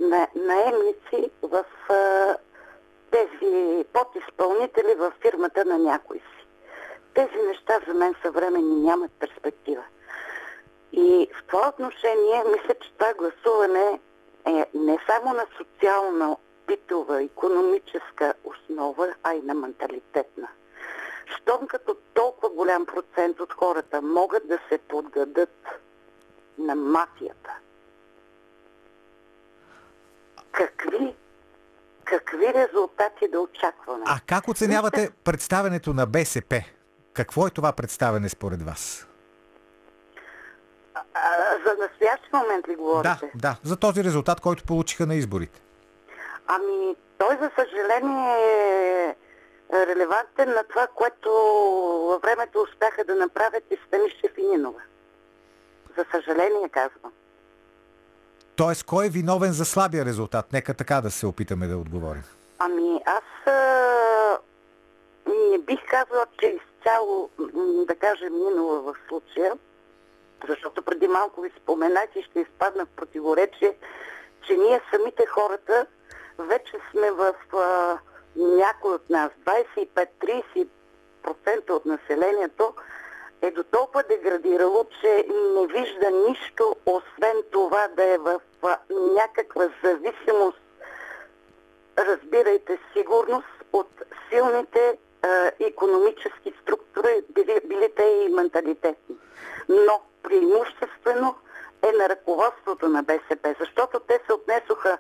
[0.01, 2.37] На наемници в а,
[3.11, 6.47] тези подизпълнители в фирмата на някой си.
[7.15, 9.83] Тези неща за мен съвремени нямат перспектива.
[10.93, 14.01] И в това отношение мисля, че това гласуване
[14.47, 16.37] е не само на социална,
[16.67, 20.49] битова, економическа основа, а и на менталитетна.
[21.37, 25.67] Щом като толкова голям процент от хората могат да се подгадат
[26.59, 27.51] на мафията,
[30.53, 31.15] какви,
[32.05, 34.05] какви резултати да очакваме?
[34.07, 36.63] А как оценявате представенето на БСП?
[37.13, 39.07] Какво е това представене според вас?
[40.95, 41.03] А,
[41.67, 43.31] за настоящ момент ли говорите?
[43.35, 45.61] Да, да, за този резултат, който получиха на изборите.
[46.47, 49.17] Ами, той за съжаление е
[49.73, 51.31] релевантен на това, което
[52.09, 54.81] във времето успяха да направят и Станишев и Нинова.
[55.99, 57.13] За съжаление казвам.
[58.57, 60.53] Тоест, кой е виновен за слабия резултат?
[60.53, 62.23] Нека така да се опитаме да отговорим.
[62.59, 64.39] Ами аз а,
[65.27, 67.31] не бих казала, че изцяло,
[67.87, 69.53] да кажем, Нинова в случая,
[70.49, 73.77] защото преди малко ви споменах и ще изпадна в противоречие,
[74.47, 75.87] че ние самите хората
[76.39, 77.99] вече сме в а,
[78.39, 80.69] някой от нас, 25-30%
[81.71, 82.75] от населението
[83.43, 85.27] е до толкова деградирало, че
[85.57, 88.41] не вижда нищо, освен това да е в
[89.17, 90.59] някаква зависимост
[91.99, 93.89] разбирайте, сигурност от
[94.29, 99.17] силните а, економически структури, били, били те и менталитетни.
[99.69, 101.35] Но преимуществено
[101.83, 104.99] е на ръководството на БСП, защото те се отнесоха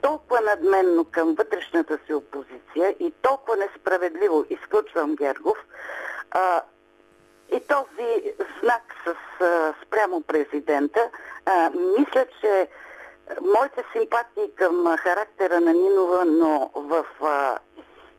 [0.00, 5.58] толкова надменно към вътрешната си опозиция и толкова несправедливо, изключвам Гергов,
[6.30, 6.62] а,
[7.52, 11.10] и този знак с, а, спрямо президента,
[11.46, 12.68] а, мисля, че
[13.40, 17.58] моите симпатии към характера на Нинова, но в а,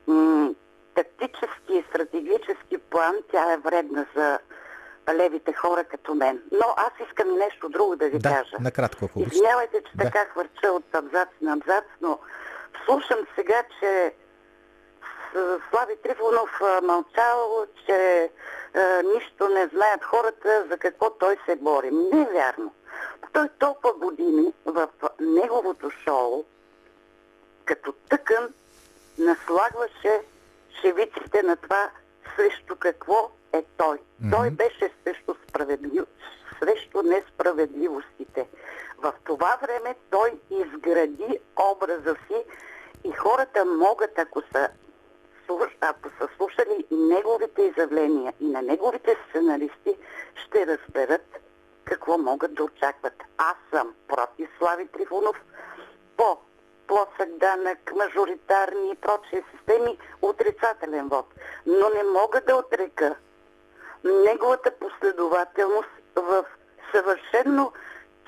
[0.07, 0.53] м-
[0.95, 4.39] тактически и стратегически план тя е вредна за
[5.15, 6.41] левите хора като мен.
[6.51, 8.55] Но аз искам нещо друго да ви Да, кажа.
[8.59, 9.19] накратко, ако.
[9.19, 10.03] Извинявайте, че Да.
[10.03, 12.19] така хвърча от абзац на абзац, но
[12.85, 14.13] слушам сега, че
[15.69, 16.49] Слави Трифонов
[16.83, 18.29] мълчал, че
[18.75, 21.91] а, нищо не знаят хората за какво той се бори.
[21.91, 22.73] Не е вярно.
[23.33, 24.87] Той толкова години в
[25.19, 26.43] неговото шоу,
[27.65, 28.49] като тъкън,
[29.17, 30.21] наслагваше
[30.81, 31.89] шевиците на това
[32.35, 33.97] срещу какво е той.
[34.31, 36.05] Той беше срещу, справедлив...
[36.59, 38.47] срещу несправедливостите.
[38.97, 41.39] В това време той изгради
[41.71, 42.43] образа си
[43.03, 44.69] и хората могат, ако са,
[45.81, 49.97] ако са слушали неговите изявления и на неговите сценаристи,
[50.35, 51.39] ще разберат
[51.83, 53.23] какво могат да очакват.
[53.37, 55.35] Аз съм против Слави Трифонов.
[56.17, 56.37] по
[56.87, 61.25] плосък данък, мажоритарни и прочие системи, отрицателен вод.
[61.65, 63.15] Но не мога да отрека
[64.03, 66.43] неговата последователност в
[66.95, 67.73] съвършенно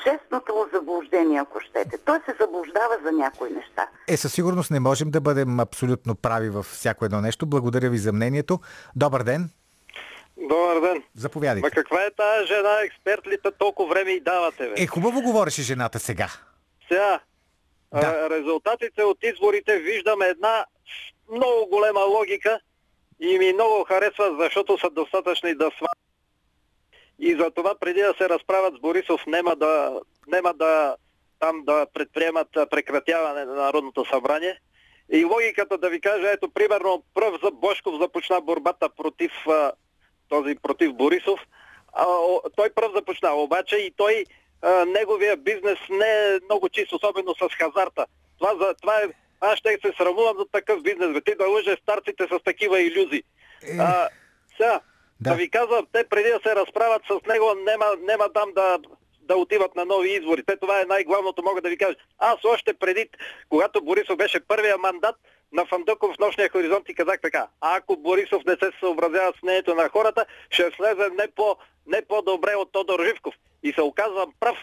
[0.04, 1.98] честното му заблуждение, ако щете.
[1.98, 3.88] Той се заблуждава за някои неща.
[4.08, 7.46] Е, със сигурност не можем да бъдем абсолютно прави във всяко едно нещо.
[7.46, 8.60] Благодаря ви за мнението.
[8.96, 9.50] Добър ден.
[10.38, 11.04] Добър ден.
[11.16, 11.66] Заповядайте.
[11.68, 14.74] Ма каква е тази жена, експерт ли толкова време и давате, бе?
[14.78, 16.28] Е, хубаво говореше жената сега.
[16.88, 17.20] Сега,
[17.94, 18.30] Да.
[18.30, 20.66] резултатите от изборите виждаме една
[21.32, 22.60] много голема логика
[23.22, 25.88] и ми много харесва, защото са достатъчни да сва.
[27.20, 30.96] И за това преди да се разправят с Борисов, нема да, нема да
[31.40, 34.60] там да предприемат прекратяване на Народното събрание.
[35.12, 39.32] И логиката да ви кажа, ето примерно пръв за Бошков започна борбата против
[40.30, 41.40] този против Борисов.
[41.94, 42.06] А,
[42.56, 44.26] той пръв започна, обаче и той
[44.88, 48.06] неговия бизнес не е много чист, особено с хазарта.
[48.40, 49.08] Това, за, това е,
[49.42, 51.22] аз ще се срамувам за такъв бизнес, бе.
[51.22, 53.24] Ти да лъже старците с такива иллюзии.
[53.64, 54.10] Е, А,
[54.58, 54.80] сега,
[55.22, 55.30] Да.
[55.30, 55.36] да.
[55.36, 58.80] ви казвам, те преди да се разправят с него, нема, нема там да,
[59.22, 60.44] да отиват на нови избори.
[60.46, 61.96] Те това е най-главното, мога да ви кажа.
[62.20, 63.10] Аз още преди,
[63.50, 65.16] когато Борисов беше първия мандат,
[65.54, 67.48] на Фандъков в нощния хоризонт и казах така.
[67.62, 71.56] Ако Борисов не се съобразява с мнението на хората, ще слезе не, по,
[71.88, 73.34] не по-добре от Тодор Живков.
[73.64, 74.58] И се оказвам прав.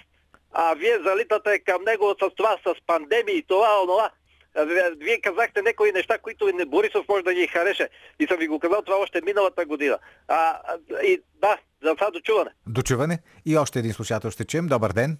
[0.52, 4.10] А вие залитате към него с това, с пандемии и това, онова.
[4.58, 4.64] А,
[4.96, 7.88] Вие, казахте някои неща, които не Борисов може да ги хареше.
[8.18, 9.98] И съм ви го казал това още миналата година.
[10.28, 12.50] А, а, и да, за това дочуване.
[12.66, 13.18] Дочуване.
[13.46, 14.66] И още един слушател ще чуем.
[14.66, 15.18] Добър ден.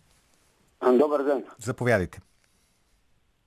[0.93, 1.45] Добър ден.
[1.59, 2.21] Заповядайте.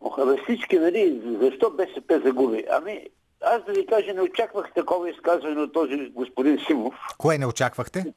[0.02, 2.66] Ох, абе всички, нали, защо БСП загуби?
[2.72, 3.08] Ами,
[3.42, 6.96] аз да ви кажа, не очаквах такова изказване от този господин Симов.
[7.18, 8.14] Кое не очаквахте?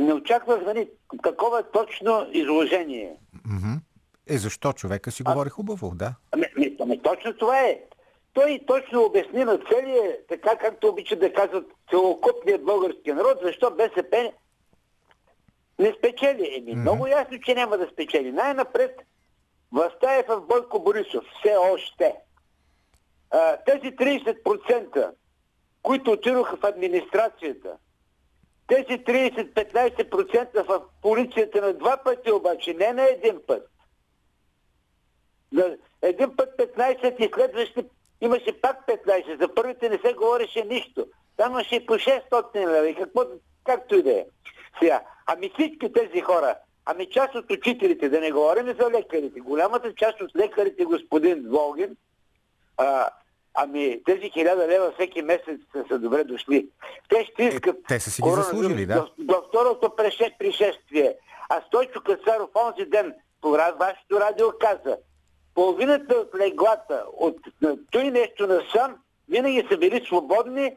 [0.00, 0.90] Не очаквах, нали,
[1.22, 3.16] такова точно изложение.
[3.44, 3.74] Мгм.
[4.26, 6.14] Е, защо човека си говори хубаво, да?
[6.32, 6.46] Ами,
[6.90, 7.80] ами, точно това е.
[8.32, 14.32] Той точно обясни на целия, така както обичат да казват целокупният български народ, защо БСП
[15.78, 16.54] не спечели.
[16.56, 18.32] Еми, много ясно, че няма да спечели.
[18.32, 19.00] Най-напред
[19.72, 21.24] властта е в Бойко Борисов.
[21.38, 22.14] Все още.
[23.30, 25.10] А, тези 30%,
[25.82, 27.76] които отидоха в администрацията,
[28.66, 33.69] тези 30-15% в полицията на два пъти обаче, не на един път.
[35.52, 37.84] На един път 15 и следващи
[38.20, 39.40] имаше пак 15.
[39.40, 41.06] За първите не се говореше нищо.
[41.36, 42.88] Там имаше и по 600 лева.
[42.88, 43.22] И какво,
[43.64, 44.24] както и да е.
[44.80, 46.54] Сега, ами всички тези хора,
[46.86, 51.96] ами част от учителите, да не говорим за лекарите, голямата част от лекарите, господин Волгин,
[52.76, 53.08] а,
[53.54, 56.68] ами тези хиляда лева всеки месец са, са добре дошли.
[57.08, 57.76] Те ще искат...
[57.76, 58.94] Е, те са си ги заслужили, да.
[58.94, 59.94] До, до второто
[60.38, 61.16] пришествие.
[61.48, 64.96] А Стойчо Кацаров онзи ден по вашето радио каза,
[65.60, 67.36] половината от леглата от
[67.90, 68.96] той нещо на сън
[69.28, 70.76] винаги са били свободни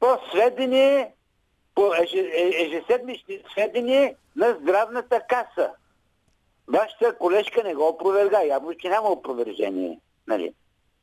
[0.00, 1.12] по сведение,
[1.74, 5.70] по е- ежеседмични сведения на здравната каса.
[6.68, 8.42] Вашата колежка не го опроверга.
[8.42, 10.00] Явно, че няма опровержение.
[10.26, 10.52] Нали?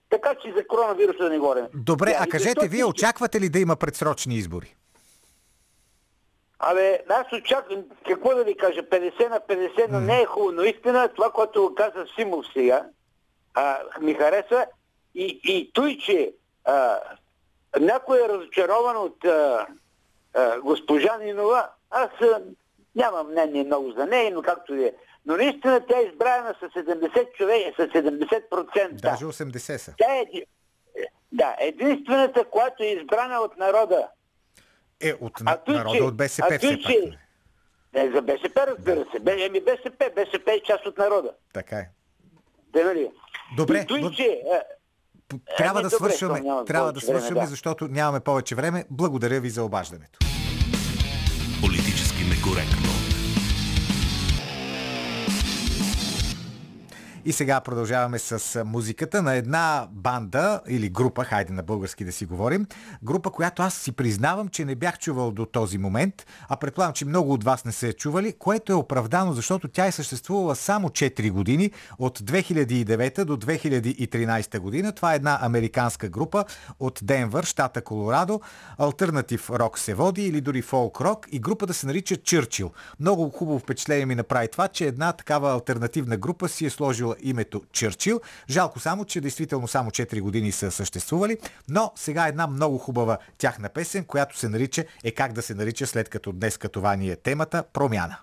[0.10, 1.66] Така че за коронавируса да не говорим.
[1.74, 4.76] Добре, а кажете, защо вие очаквате ли да има предсрочни избори?
[6.60, 10.52] Абе, аз очаквам, какво да ви кажа, 50 на 50, но не е хубаво.
[10.52, 12.86] Но истина, това, което го каза Симов сега,
[13.54, 14.66] а, ми хареса
[15.16, 16.34] и, и той, че
[16.66, 16.99] а,
[17.80, 19.68] някой е разочарован от а,
[20.34, 22.41] а, госпожа Нинова, аз а,
[22.95, 24.93] нямам мнение много за нея, но както е.
[25.26, 28.91] Но наистина тя е избрана с 70 човека, с 70%.
[28.91, 29.93] Даже 80 са.
[29.97, 30.26] Тя е,
[31.32, 34.08] да, единствената, която е избрана от народа.
[35.01, 37.18] Е, от А той, народа че- от БСП а той, че- нали?
[37.93, 39.45] Не, за БСП, разбира се.
[39.45, 41.32] Еми БСП, БСП е част от народа.
[41.54, 41.89] Така е.
[42.74, 43.10] Да, нали?
[43.58, 44.40] Добре, И той, че, е,
[45.58, 47.48] Трябва Ами, да добре, свършваме, трябва да свършваме, да.
[47.48, 48.86] защото нямаме повече време.
[48.90, 50.20] Благодаря ви за обаждането.
[51.62, 53.03] Политически некоректно.
[57.26, 62.26] И сега продължаваме с музиката на една банда или група, хайде на български да си
[62.26, 62.66] говорим,
[63.04, 67.06] група, която аз си признавам, че не бях чувал до този момент, а предполагам, че
[67.06, 70.90] много от вас не са я чували, което е оправдано, защото тя е съществувала само
[70.90, 74.92] 4 години, от 2009 до 2013 година.
[74.92, 76.46] Това е една американска група
[76.80, 78.42] от Денвър, щата Колорадо.
[78.78, 82.72] Альтернатив рок се води или дори фолк рок и групата се нарича Чърчил.
[83.00, 87.16] Много хубаво впечатление ми направи това, че една такава альтернативна група си е сложила носела
[87.22, 88.22] името Черчил.
[88.49, 91.38] Жалко само, че действително само 4 години са съществували,
[91.70, 95.53] но сега е една много хубава тяхна песен, която се нарича е как да се
[95.53, 98.18] нарича след като днес като това ни е темата промяна.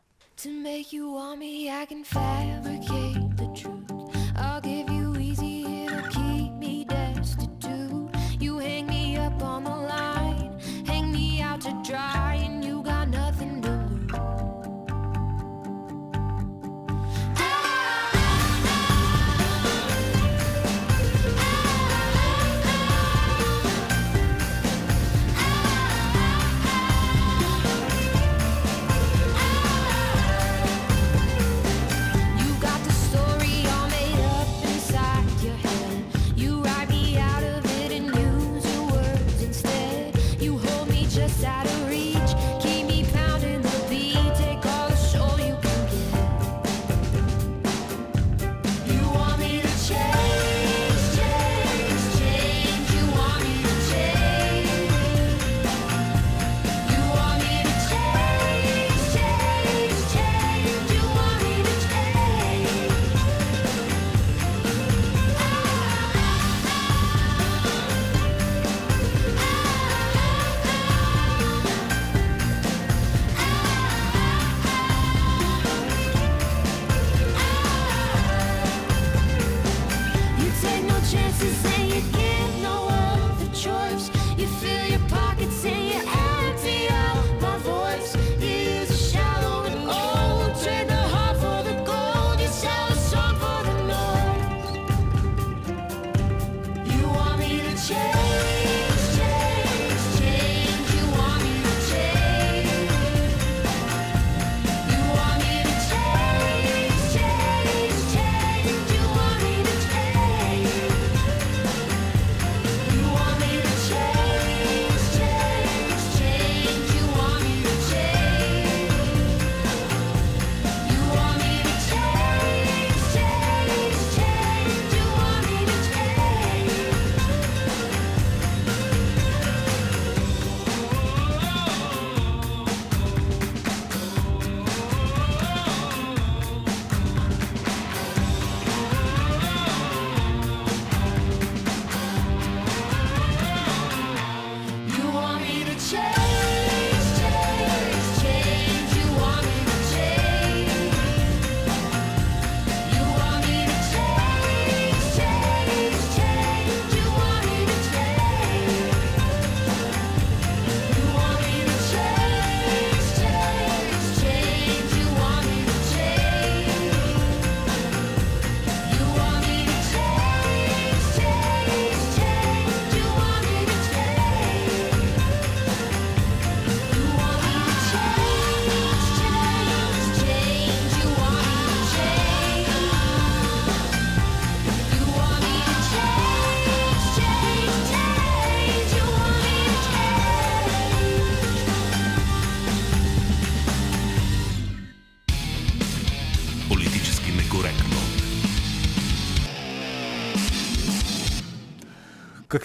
[11.90, 12.29] Dry.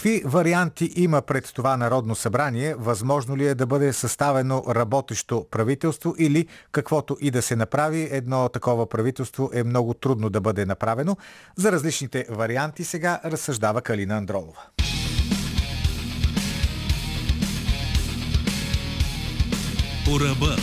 [0.06, 2.76] Какви варианти има пред това Народно събрание?
[2.76, 8.49] Възможно ли е да бъде съставено работещо правителство или каквото и да се направи, едно
[8.49, 11.18] такова правителство е много трудно да бъде направено?
[11.56, 14.62] За различните варианти сега разсъждава Калина Андролова.
[20.06, 20.56] По ръба.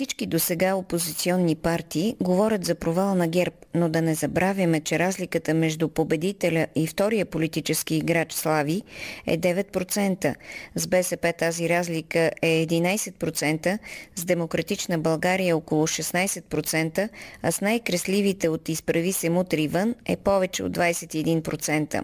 [0.00, 5.54] Всички досега опозиционни партии говорят за провал на ГЕРБ, но да не забравяме, че разликата
[5.54, 8.82] между победителя и втория политически играч Слави
[9.26, 10.34] е 9%.
[10.74, 13.78] С БСП тази разлика е 11%,
[14.16, 17.08] с Демократична България около 16%,
[17.42, 22.02] а с най-кресливите от изправи се мутри вън е повече от 21%.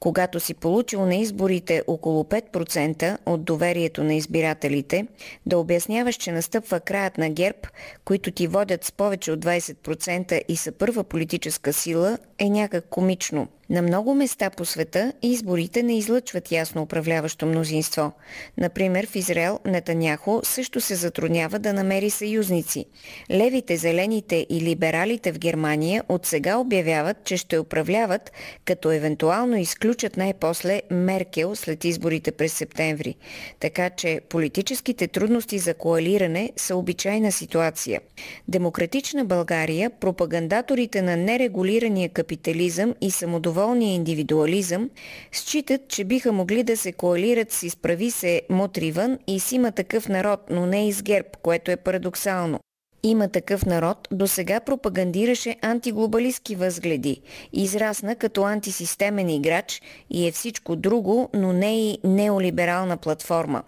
[0.00, 5.06] Когато си получил на изборите около 5% от доверието на избирателите,
[5.46, 7.58] да обясняваш, че настъпва краят на ГЕРБ,
[8.04, 13.48] които ти водят с повече от 20% и са първа политическа сила, е някак комично.
[13.70, 18.12] На много места по света изборите не излъчват ясно управляващо мнозинство.
[18.58, 22.84] Например, в Израел Нетаняхо също се затруднява да намери съюзници.
[23.30, 28.32] Левите, зелените и либералите в Германия от сега обявяват, че ще управляват,
[28.64, 33.14] като евентуално изключат най-после Меркел след изборите през септември.
[33.60, 38.00] Така че политическите трудности за коалиране са обичайна ситуация.
[38.48, 44.90] Демократична България, пропагандаторите на нерегулирания капитализъм и самодоволствие самодоволния индивидуализъм,
[45.32, 50.08] считат, че биха могли да се коалират с изправи се Мутривън и с има такъв
[50.08, 52.60] народ, но не и с ГЕРБ, което е парадоксално.
[53.06, 57.20] Има такъв народ до сега пропагандираше антиглобалистски възгледи,
[57.52, 63.62] израсна като антисистемен играч и е всичко друго, но не и неолиберална платформа.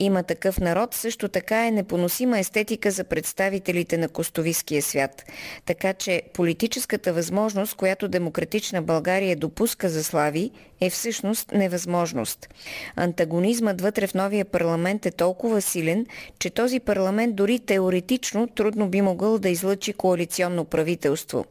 [0.00, 5.24] Има такъв народ също така е непоносима естетика за представителите на костовиския свят.
[5.66, 10.50] Така че политическата възможност, която демократична България допуска за слави,
[10.80, 12.48] е всъщност невъзможност.
[12.96, 16.06] Антагонизмът вътре в новия парламент е толкова силен,
[16.38, 21.44] че този парламент дори теоретично трудно трудно би могъл да излъчи коалиционно правителство.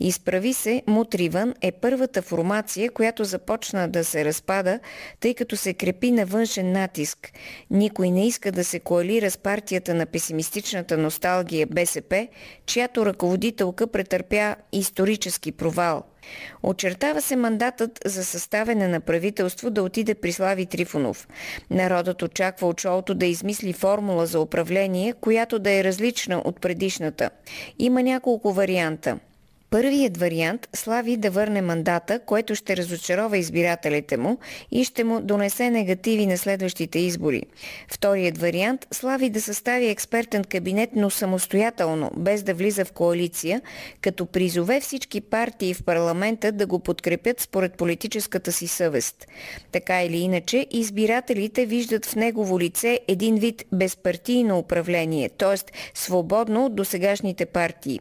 [0.00, 4.80] Изправи се, Мутриван е първата формация, която започна да се разпада,
[5.20, 7.32] тъй като се крепи на външен натиск.
[7.70, 12.28] Никой не иска да се коалира с партията на песимистичната носталгия БСП,
[12.66, 16.02] чиято ръководителка претърпя исторически провал–
[16.62, 21.28] Очертава се мандатът за съставяне на правителство да отиде при Слави Трифонов.
[21.70, 27.30] Народът очаква от шоуто да измисли формула за управление, която да е различна от предишната.
[27.78, 29.18] Има няколко варианта–
[29.74, 34.38] Първият вариант Слави да върне мандата, което ще разочарова избирателите му
[34.70, 37.42] и ще му донесе негативи на следващите избори.
[37.88, 43.62] Вторият вариант Слави да състави експертен кабинет, но самостоятелно, без да влиза в коалиция,
[44.00, 49.26] като призове всички партии в парламента да го подкрепят според политическата си съвест.
[49.72, 55.72] Така или иначе, избирателите виждат в негово лице един вид безпартийно управление, т.е.
[55.94, 58.00] свободно от досегашните партии.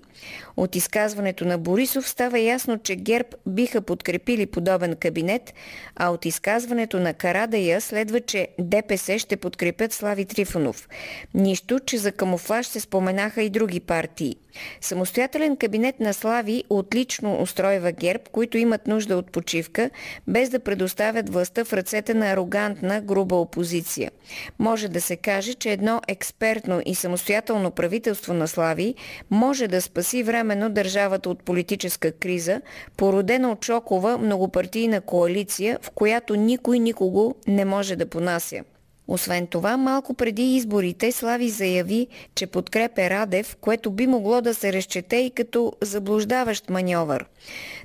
[0.57, 5.53] От изказването на Борисов става ясно, че ГЕРБ биха подкрепили подобен кабинет,
[5.95, 10.89] а от изказването на Карадая следва, че ДПС ще подкрепят Слави Трифонов.
[11.33, 14.35] Нищо, че за камуфлаж се споменаха и други партии.
[14.81, 19.89] Самостоятелен кабинет на Слави отлично устройва ГЕРБ, които имат нужда от почивка,
[20.27, 24.11] без да предоставят властта в ръцете на арогантна, груба опозиция.
[24.59, 28.95] Може да се каже, че едно експертно и самостоятелно правителство на Слави
[29.29, 32.61] може да спаси временно държавата от политическа криза,
[32.97, 38.63] породена от шокова многопартийна коалиция, в която никой никого не може да понася.
[39.07, 44.73] Освен това, малко преди изборите Слави заяви, че подкрепя Радев, което би могло да се
[44.73, 47.25] разчете и като заблуждаващ маньовър.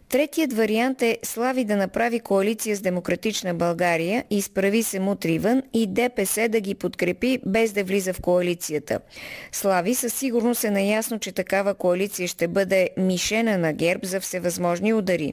[0.08, 5.00] Третият вариант е Слави да направи коалиция с Демократична България, изправи се
[5.38, 9.00] вън и ДПС да ги подкрепи без да влиза в коалицията.
[9.52, 14.94] Слави със сигурност е наясно, че такава коалиция ще бъде мишена на ГЕРБ за всевъзможни
[14.94, 15.32] удари.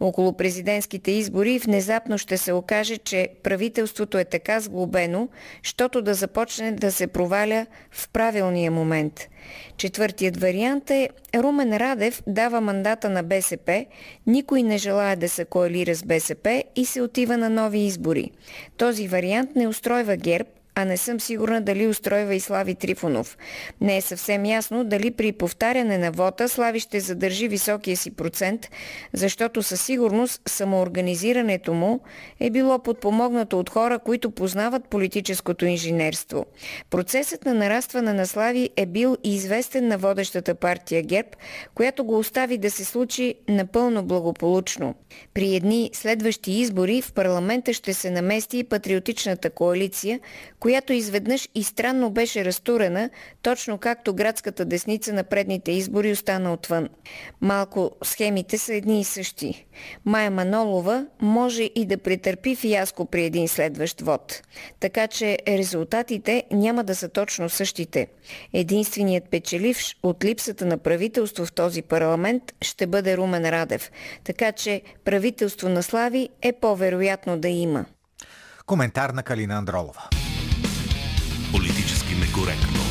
[0.00, 5.28] Около президентските избори внезапно ще се окаже, че правителството е така сглобено,
[5.62, 9.28] щото да започне да се проваля в правилния момент.
[9.76, 13.86] Четвъртият вариант е Румен Радев дава мандата на БСП,
[14.26, 18.30] никой не желая да се коалира с БСП и се отива на нови избори.
[18.76, 23.38] Този вариант не устройва ГЕРБ, а не съм сигурна дали устройва и Слави Трифонов.
[23.80, 28.68] Не е съвсем ясно дали при повтаряне на вота Слави ще задържи високия си процент,
[29.12, 32.00] защото със сигурност самоорганизирането му
[32.40, 36.46] е било подпомогнато от хора, които познават политическото инженерство.
[36.90, 41.28] Процесът на нарастване на Слави е бил и известен на водещата партия ГЕРБ,
[41.74, 44.94] която го остави да се случи напълно благополучно.
[45.34, 50.20] При едни следващи избори в парламента ще се намести и патриотичната коалиция,
[50.62, 53.10] която изведнъж и странно беше разтурена,
[53.42, 56.88] точно както градската десница на предните избори остана отвън.
[57.40, 59.66] Малко схемите са едни и същи.
[60.04, 64.42] Майя Манолова може и да претърпи фиаско при един следващ вод.
[64.80, 68.06] Така че резултатите няма да са точно същите.
[68.52, 73.90] Единственият печеливш от липсата на правителство в този парламент ще бъде Румен Радев.
[74.24, 77.84] Така че правителство на Слави е по-вероятно да има.
[78.66, 80.21] Коментар на Калина Андролова.
[82.32, 82.81] Политически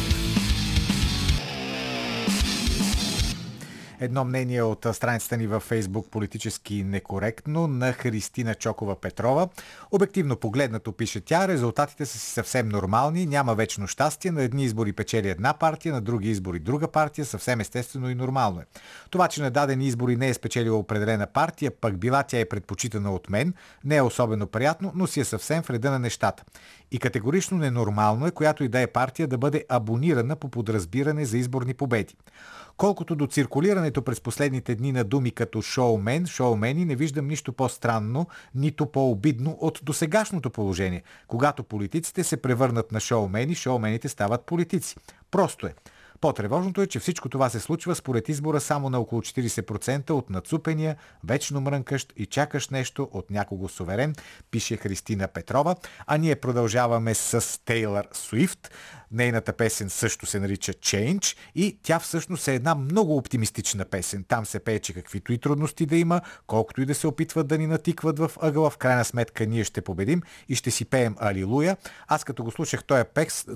[4.03, 9.49] Едно мнение от страницата ни във Фейсбук политически некоректно на Христина Чокова Петрова.
[9.91, 14.93] Обективно погледнато пише тя, резултатите са си съвсем нормални, няма вечно щастие, на едни избори
[14.93, 18.65] печели една партия, на други избори друга партия, съвсем естествено и нормално е.
[19.09, 23.13] Това, че на дадени избори не е спечелила определена партия, пък била тя е предпочитана
[23.13, 26.43] от мен, не е особено приятно, но си е съвсем в реда на нещата.
[26.91, 31.37] И категорично ненормално е, която и да е партия да бъде абонирана по подразбиране за
[31.37, 32.15] изборни победи.
[32.81, 38.27] Колкото до циркулирането през последните дни на думи като шоумен, шоумени, не виждам нищо по-странно,
[38.55, 41.03] нито по-обидно от досегашното положение.
[41.27, 44.95] Когато политиците се превърнат на шоумени, шоумените стават политици.
[45.31, 45.73] Просто е.
[46.21, 50.95] По-тревожното е, че всичко това се случва според избора само на около 40% от нацупения,
[51.23, 54.15] вечно мрънкащ и чакащ нещо от някого суверен,
[54.51, 55.75] пише Христина Петрова,
[56.07, 58.71] а ние продължаваме с Тейлър Суифт.
[59.11, 64.25] Нейната песен също се нарича Change и тя всъщност е една много оптимистична песен.
[64.27, 67.57] Там се пее, че каквито и трудности да има, колкото и да се опитват да
[67.57, 71.77] ни натикват в ъгъла, в крайна сметка ние ще победим и ще си пеем Алилуя.
[72.07, 73.03] Аз като го слушах този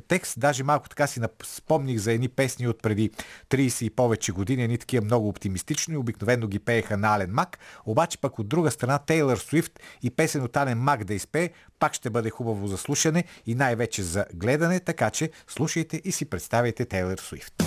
[0.08, 3.12] текст, даже малко така си спомних за едни песни от преди
[3.50, 8.18] 30 и повече години, едни такива много оптимистични, обикновено ги пееха на Ален Мак, обаче
[8.18, 11.50] пък от друга страна Тейлър Суифт и песен от Ален Мак да изпее,
[11.80, 16.26] пак ще бъде хубаво за слушане и най-вече за гледане, така че слушайте и си
[16.26, 17.66] представяйте Тейлър Суифт.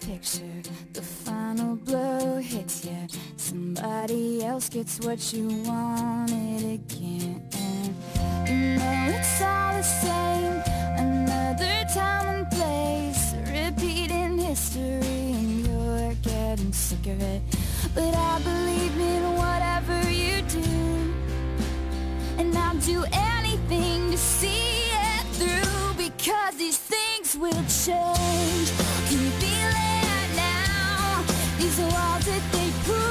[0.00, 0.62] Picture.
[0.92, 2.17] The final you.
[3.76, 7.44] Somebody else gets what you wanted again.
[8.46, 10.62] You know it's all the same.
[10.96, 13.34] Another time and place.
[13.46, 17.42] Repeating history, and you're getting sick of it.
[17.94, 21.14] But I believe in whatever you do.
[22.38, 28.68] And I'll do anything to see it through because these things will change.
[29.08, 31.22] Can you feel it now?
[31.58, 33.07] These walls that they put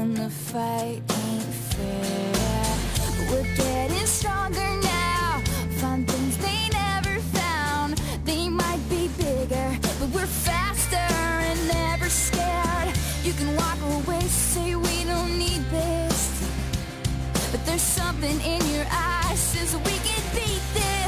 [0.00, 2.74] when the fight ain't fair.
[3.30, 5.42] We're getting stronger now.
[5.80, 7.98] Find things they never found.
[8.24, 11.08] They might be bigger, but we're faster
[11.48, 12.88] and never scared.
[13.24, 16.18] You can walk away, say we don't need this.
[17.52, 20.99] But there's something in your eyes says we can beat this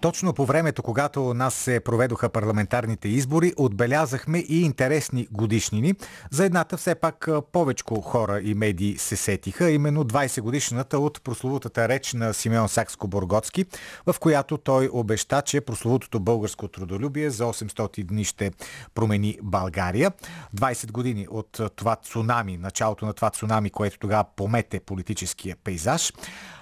[0.00, 5.94] Точно по времето, когато нас се проведоха парламентарните избори, отбелязахме и интересни годишнини.
[6.30, 11.88] За едната все пак повечко хора и медии се сетиха, именно 20 годишната от прословутата
[11.88, 13.66] реч на Симеон Сакско-Боргоцки,
[14.06, 18.50] в която той обеща, че прословутото българско трудолюбие за 800 дни ще
[18.94, 20.12] промени България.
[20.56, 26.12] 20 години от това цунами, началото на това цунами, което тогава помете политическия пейзаж.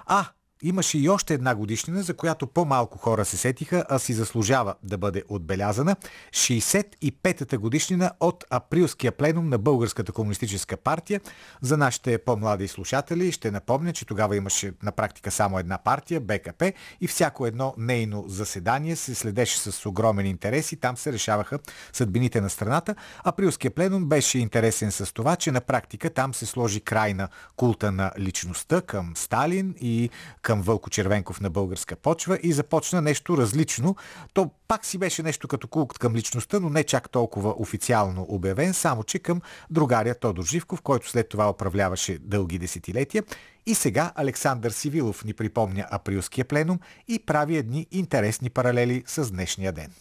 [0.06, 0.26] А
[0.62, 4.98] Имаше и още една годишнина, за която по-малко хора се сетиха, а си заслужава да
[4.98, 5.96] бъде отбелязана.
[6.30, 11.20] 65-та годишнина от априлския пленум на Българската комунистическа партия.
[11.60, 16.72] За нашите по-млади слушатели ще напомня, че тогава имаше на практика само една партия, БКП,
[17.00, 21.58] и всяко едно нейно заседание се следеше с огромен интерес и там се решаваха
[21.92, 22.94] съдбините на страната.
[23.24, 27.92] Априлския пленум беше интересен с това, че на практика там се сложи край на култа
[27.92, 30.10] на личността към Сталин и
[30.48, 33.96] към Вълко Червенков на българска почва и започна нещо различно.
[34.32, 38.74] То пак си беше нещо като култ към личността, но не чак толкова официално обявен,
[38.74, 39.40] само че към
[39.70, 43.22] другаря Тодор Живков, който след това управляваше дълги десетилетия.
[43.66, 49.72] И сега Александър Сивилов ни припомня априлския пленум и прави едни интересни паралели с днешния
[49.72, 49.92] ден.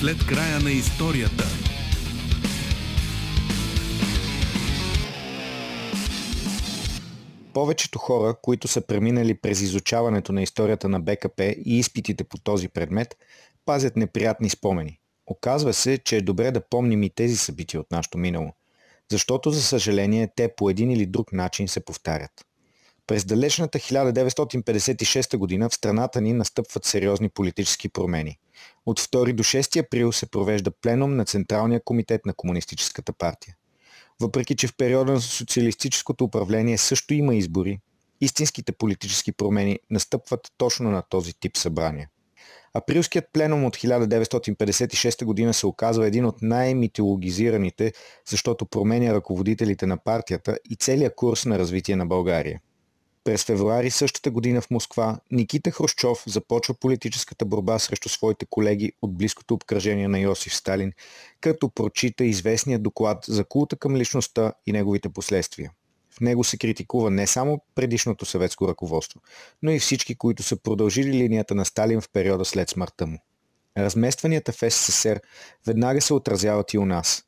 [0.00, 1.44] След края на историята–
[7.58, 12.68] Повечето хора, които са преминали през изучаването на историята на БКП и изпитите по този
[12.68, 13.16] предмет,
[13.64, 15.00] пазят неприятни спомени.
[15.26, 18.52] Оказва се, че е добре да помним и тези събития от нашето минало,
[19.10, 22.46] защото за съжаление те по един или друг начин се повтарят.
[23.06, 28.38] През далечната 1956 година в страната ни настъпват сериозни политически промени.
[28.86, 33.57] От 2 до 6 април се провежда пленум на Централния комитет на Комунистическата партия.
[34.20, 37.80] Въпреки, че в периода на социалистическото управление също има избори,
[38.20, 42.08] истинските политически промени настъпват точно на този тип събрания.
[42.74, 47.92] Априлският пленум от 1956 година се оказва един от най-митологизираните,
[48.28, 52.60] защото променя ръководителите на партията и целият курс на развитие на България.
[53.24, 59.16] През февруари същата година в Москва Никита Хрущов започва политическата борба срещу своите колеги от
[59.16, 60.92] близкото обкръжение на Йосиф Сталин,
[61.40, 65.72] като прочита известния доклад за култа към личността и неговите последствия.
[66.10, 69.20] В него се критикува не само предишното съветско ръководство,
[69.62, 73.18] но и всички, които са продължили линията на Сталин в периода след смъртта му.
[73.78, 75.20] Разместванията в СССР
[75.66, 77.24] веднага се отразяват и у нас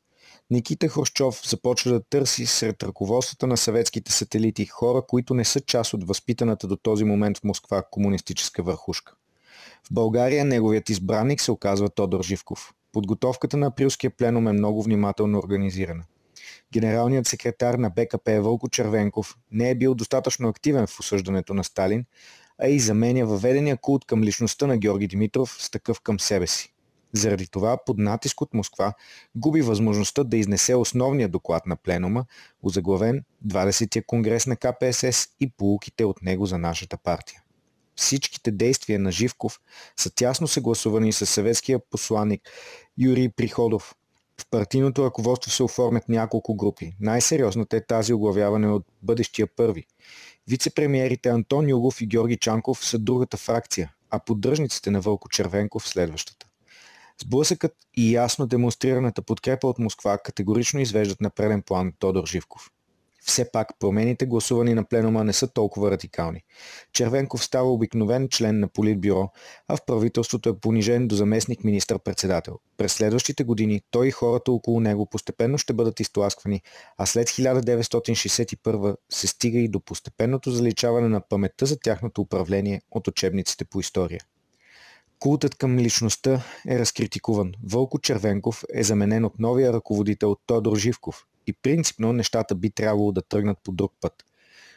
[0.51, 5.93] Никита Хрущов започва да търси сред ръководствата на съветските сателити хора, които не са част
[5.93, 9.13] от възпитаната до този момент в Москва комунистическа върхушка.
[9.83, 12.73] В България неговият избранник се оказва Тодор Живков.
[12.91, 16.03] Подготовката на априлския пленум е много внимателно организирана.
[16.73, 22.05] Генералният секретар на БКП Вълко Червенков не е бил достатъчно активен в осъждането на Сталин,
[22.61, 26.73] а и заменя въведения култ към личността на Георги Димитров с такъв към себе си.
[27.13, 28.93] Заради това, под натиск от Москва,
[29.35, 32.25] губи възможността да изнесе основния доклад на пленума,
[32.63, 37.43] озаглавен 20-я конгрес на КПСС и полуките от него за нашата партия.
[37.95, 39.59] Всичките действия на Живков
[39.97, 42.41] са тясно съгласувани с съветския посланник
[42.97, 43.95] Юрий Приходов.
[44.41, 46.95] В партийното ръководство се оформят няколко групи.
[46.99, 49.85] Най-сериозната е тази оглавяване от бъдещия първи.
[50.49, 56.45] Вице-премьерите Антон Югов и Георги Чанков са другата фракция, а поддръжниците на Вълко Червенков следващата.
[57.21, 62.69] Сблъсъкът и ясно демонстрираната подкрепа от Москва категорично извеждат на преден план Тодор Живков.
[63.23, 66.43] Все пак промените гласувани на пленума не са толкова радикални.
[66.93, 69.29] Червенков става обикновен член на Политбюро,
[69.67, 72.59] а в правителството е понижен до заместник министър-председател.
[72.77, 76.61] През следващите години той и хората около него постепенно ще бъдат изтласквани,
[76.97, 83.07] а след 1961 се стига и до постепенното заличаване на паметта за тяхното управление от
[83.07, 84.21] учебниците по история.
[85.21, 87.51] Култът към личността е разкритикуван.
[87.71, 93.21] Вълко Червенков е заменен от новия ръководител Тодор Живков и принципно нещата би трябвало да
[93.21, 94.13] тръгнат по друг път.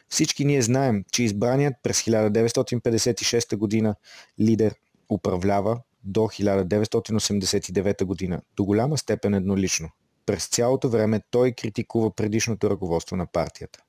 [0.09, 3.95] Всички ние знаем, че избраният през 1956 година
[4.39, 4.75] лидер
[5.09, 9.89] управлява до 1989 година, до голяма степен еднолично.
[10.25, 13.84] През цялото време той критикува предишното ръководство на партията.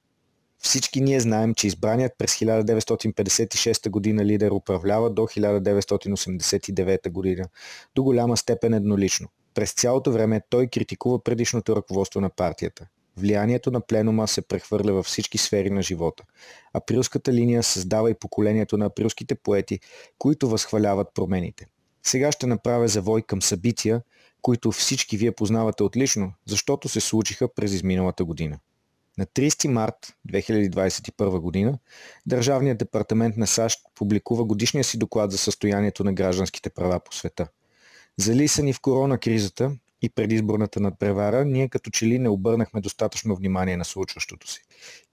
[0.67, 7.49] Всички ние знаем, че избраният през 1956 година лидер управлява до 1989 година,
[7.95, 9.29] до голяма степен еднолично.
[9.55, 12.87] През цялото време той критикува предишното ръководство на партията.
[13.17, 16.25] Влиянието на пленума се прехвърля във всички сфери на живота.
[16.75, 19.81] Априлската линия създава и поколението на априлските поети,
[20.19, 21.67] които възхваляват промените.
[22.03, 24.03] Сега ще направя завой към събития,
[24.43, 28.59] които всички вие познавате отлично, защото се случиха през изминалата година.
[29.19, 31.79] На 30 март 2021 година
[32.27, 37.49] Държавният департамент на САЩ публикува годишния си доклад за състоянието на гражданските права по света.
[38.19, 39.73] Залисани в корона кризата
[40.03, 44.61] и предизборната надпревара, ние като че ли не обърнахме достатъчно внимание на случващото се.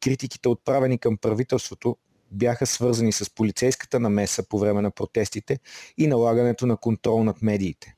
[0.04, 1.98] Критиките, отправени към правителството,
[2.32, 5.60] бяха свързани с полицейската намеса по време на протестите
[5.98, 7.96] и налагането на контрол над медиите.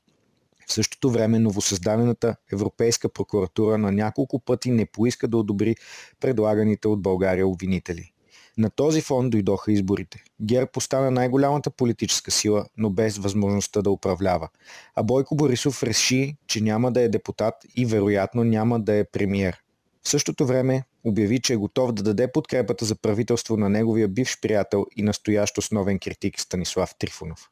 [0.66, 5.76] В същото време новосъздадената Европейска прокуратура на няколко пъти не поиска да одобри
[6.20, 8.12] предлаганите от България обвинители.
[8.58, 10.24] На този фон дойдоха изборите.
[10.42, 14.48] ГЕРБ постана най-голямата политическа сила, но без възможността да управлява.
[14.94, 19.62] А Бойко Борисов реши, че няма да е депутат и вероятно няма да е премиер.
[20.02, 24.40] В същото време обяви, че е готов да даде подкрепата за правителство на неговия бивш
[24.40, 27.50] приятел и настоящ основен критик Станислав Трифонов.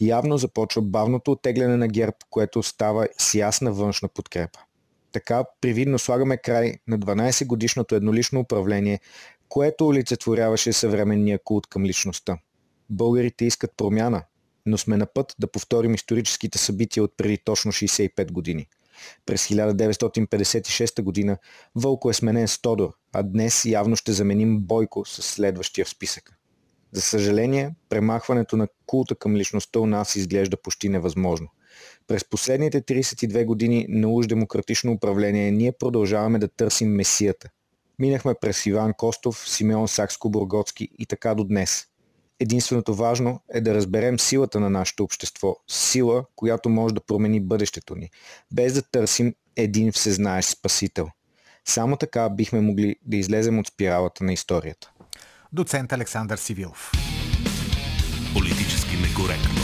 [0.00, 4.60] Явно започва бавното оттегляне на ГЕРБ, което става с ясна външна подкрепа.
[5.12, 9.00] Така привидно слагаме край на 12 годишното еднолично управление,
[9.48, 12.38] което олицетворяваше съвременния култ към личността.
[12.90, 14.22] Българите искат промяна,
[14.66, 18.68] но сме на път да повторим историческите събития от преди точно 65 години.
[19.26, 21.38] През 1956 година
[21.74, 26.34] Вълко е сменен с Тодор, а днес явно ще заменим Бойко с следващия в списъка.
[26.92, 31.48] За съжаление, премахването на култа към личността у нас изглежда почти невъзможно.
[32.06, 37.48] През последните 32 години на уж демократично управление ние продължаваме да търсим месията.
[37.98, 41.86] Минахме през Иван Костов, Симеон Сакско-Бургоцки и така до днес.
[42.40, 47.94] Единственото важно е да разберем силата на нашето общество, сила, която може да промени бъдещето
[47.94, 48.10] ни,
[48.52, 51.08] без да търсим един всезнаещ спасител.
[51.64, 54.92] Само така бихме могли да излезем от спиралата на историята
[55.52, 56.92] доцент Александър Сивилов.
[58.34, 59.60] Политически некоректно.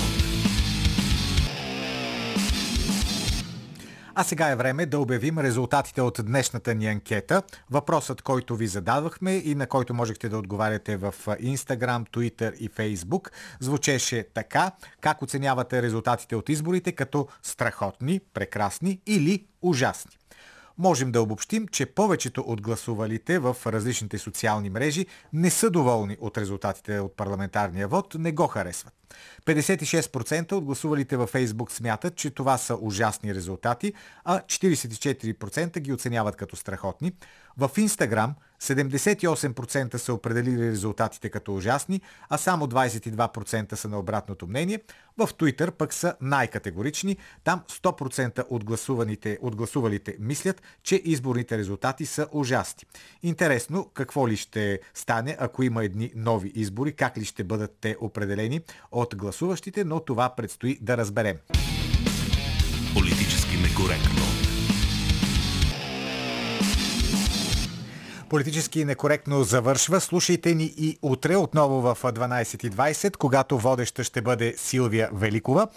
[4.19, 7.43] А сега е време да обявим резултатите от днешната ни анкета.
[7.71, 13.29] Въпросът, който ви задавахме и на който можехте да отговаряте в Instagram, Twitter и Facebook,
[13.61, 14.71] звучеше така.
[15.01, 20.17] Как оценявате резултатите от изборите като страхотни, прекрасни или ужасни?
[20.79, 26.39] Можем да обобщим, че повечето от гласувалите в различните социални мрежи не са доволни от
[26.39, 28.93] резултатите от парламентарния вод, не го харесват.
[29.47, 33.93] 56% от гласувалите във Фейсбук смятат, че това са ужасни резултати,
[34.25, 37.13] а 44% ги оценяват като страхотни.
[37.57, 44.81] В Инстаграм 78% са определили резултатите като ужасни, а само 22% са на обратното мнение.
[45.19, 47.17] В Twitter пък са най-категорични.
[47.45, 52.83] Там 100% от, гласуваните, от гласувалите мислят, че изборните резултати са ужасни.
[53.23, 57.97] Интересно какво ли ще стане, ако има едни нови избори, как ли ще бъдат те
[58.01, 58.61] определени
[58.93, 61.37] от гласуващите, но това предстои да разберем.
[62.95, 64.36] Политически некоректно.
[68.29, 70.01] Политически некоректно завършва.
[70.01, 75.69] Слушайте ни и утре отново в 12.20, когато водеща ще бъде Силвия Великова.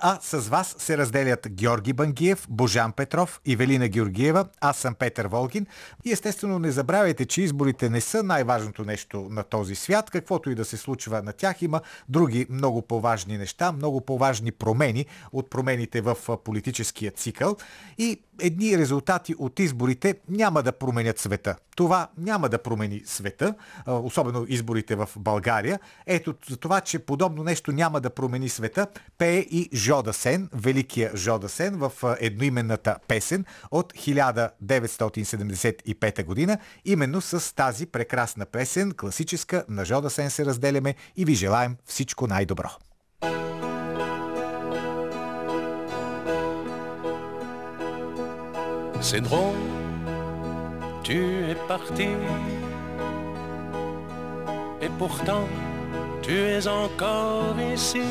[0.00, 4.46] А с вас се разделят Георги Бангиев, Божан Петров и Велина Георгиева.
[4.60, 5.66] Аз съм Петър Волгин.
[6.04, 10.10] И естествено не забравяйте, че изборите не са най-важното нещо на този свят.
[10.10, 15.06] Каквото и да се случва на тях, има други много по-важни неща, много по-важни промени
[15.32, 17.56] от промените в политическия цикъл.
[17.98, 21.56] И едни резултати от изборите няма да променят света.
[21.76, 23.54] Това няма да промени света,
[23.86, 25.80] особено изборите в България.
[26.06, 28.86] Ето за това, че подобно нещо няма да промени света,
[29.18, 36.58] пее и Жода Сен, великия Жода Сен в едноименната песен от 1975 година.
[36.84, 42.26] Именно с тази прекрасна песен, класическа, на Жода Сен се разделяме и ви желаем всичко
[42.26, 42.68] най-добро.
[49.00, 49.62] C'est drôle,
[51.06, 51.18] tu
[51.50, 52.08] es parti.
[54.84, 55.46] Et pourtant,
[56.24, 58.04] tu es encore ici.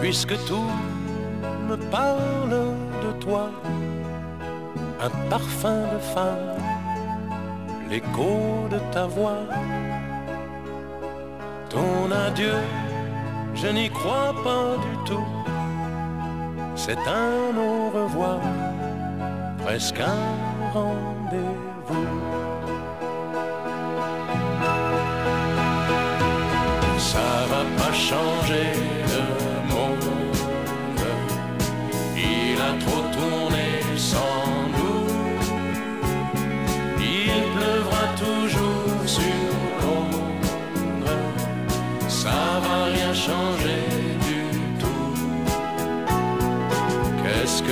[0.00, 0.70] Puisque tout
[1.68, 2.74] me parle
[3.04, 3.50] de toi,
[5.00, 6.58] un parfum de femme,
[7.90, 9.44] l'écho de ta voix.
[11.68, 12.58] Ton adieu,
[13.54, 15.40] je n'y crois pas du tout
[16.84, 18.40] c'est un au revoir,
[19.62, 22.39] presque un rendez-vous.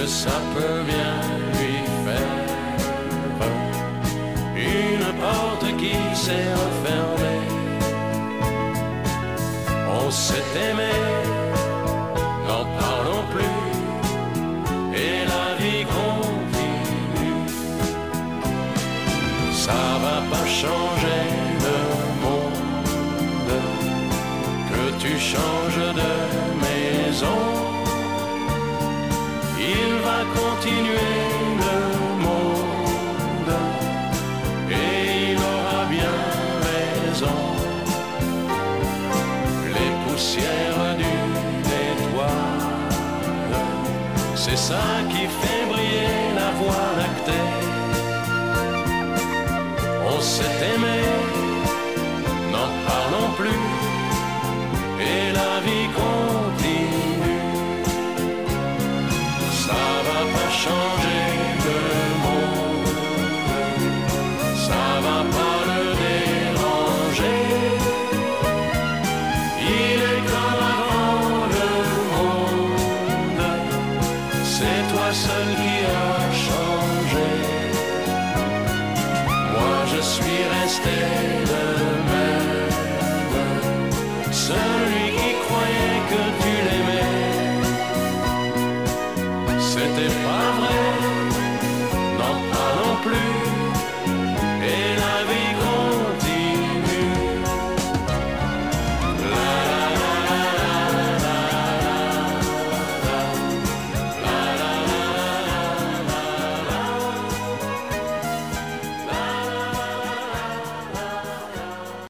[0.09, 1.21] ça peut bien
[1.53, 2.39] lui faire
[4.57, 7.45] une porte qui s'est refermée.
[10.01, 10.95] On s'est aimé,
[12.47, 13.59] n'en parlons plus,
[15.05, 17.47] et la vie continue.
[19.53, 21.23] Ça va pas changer
[21.67, 21.79] le
[22.25, 23.53] monde
[24.71, 26.48] que tu changes de
[44.49, 45.58] Você sabe que fez.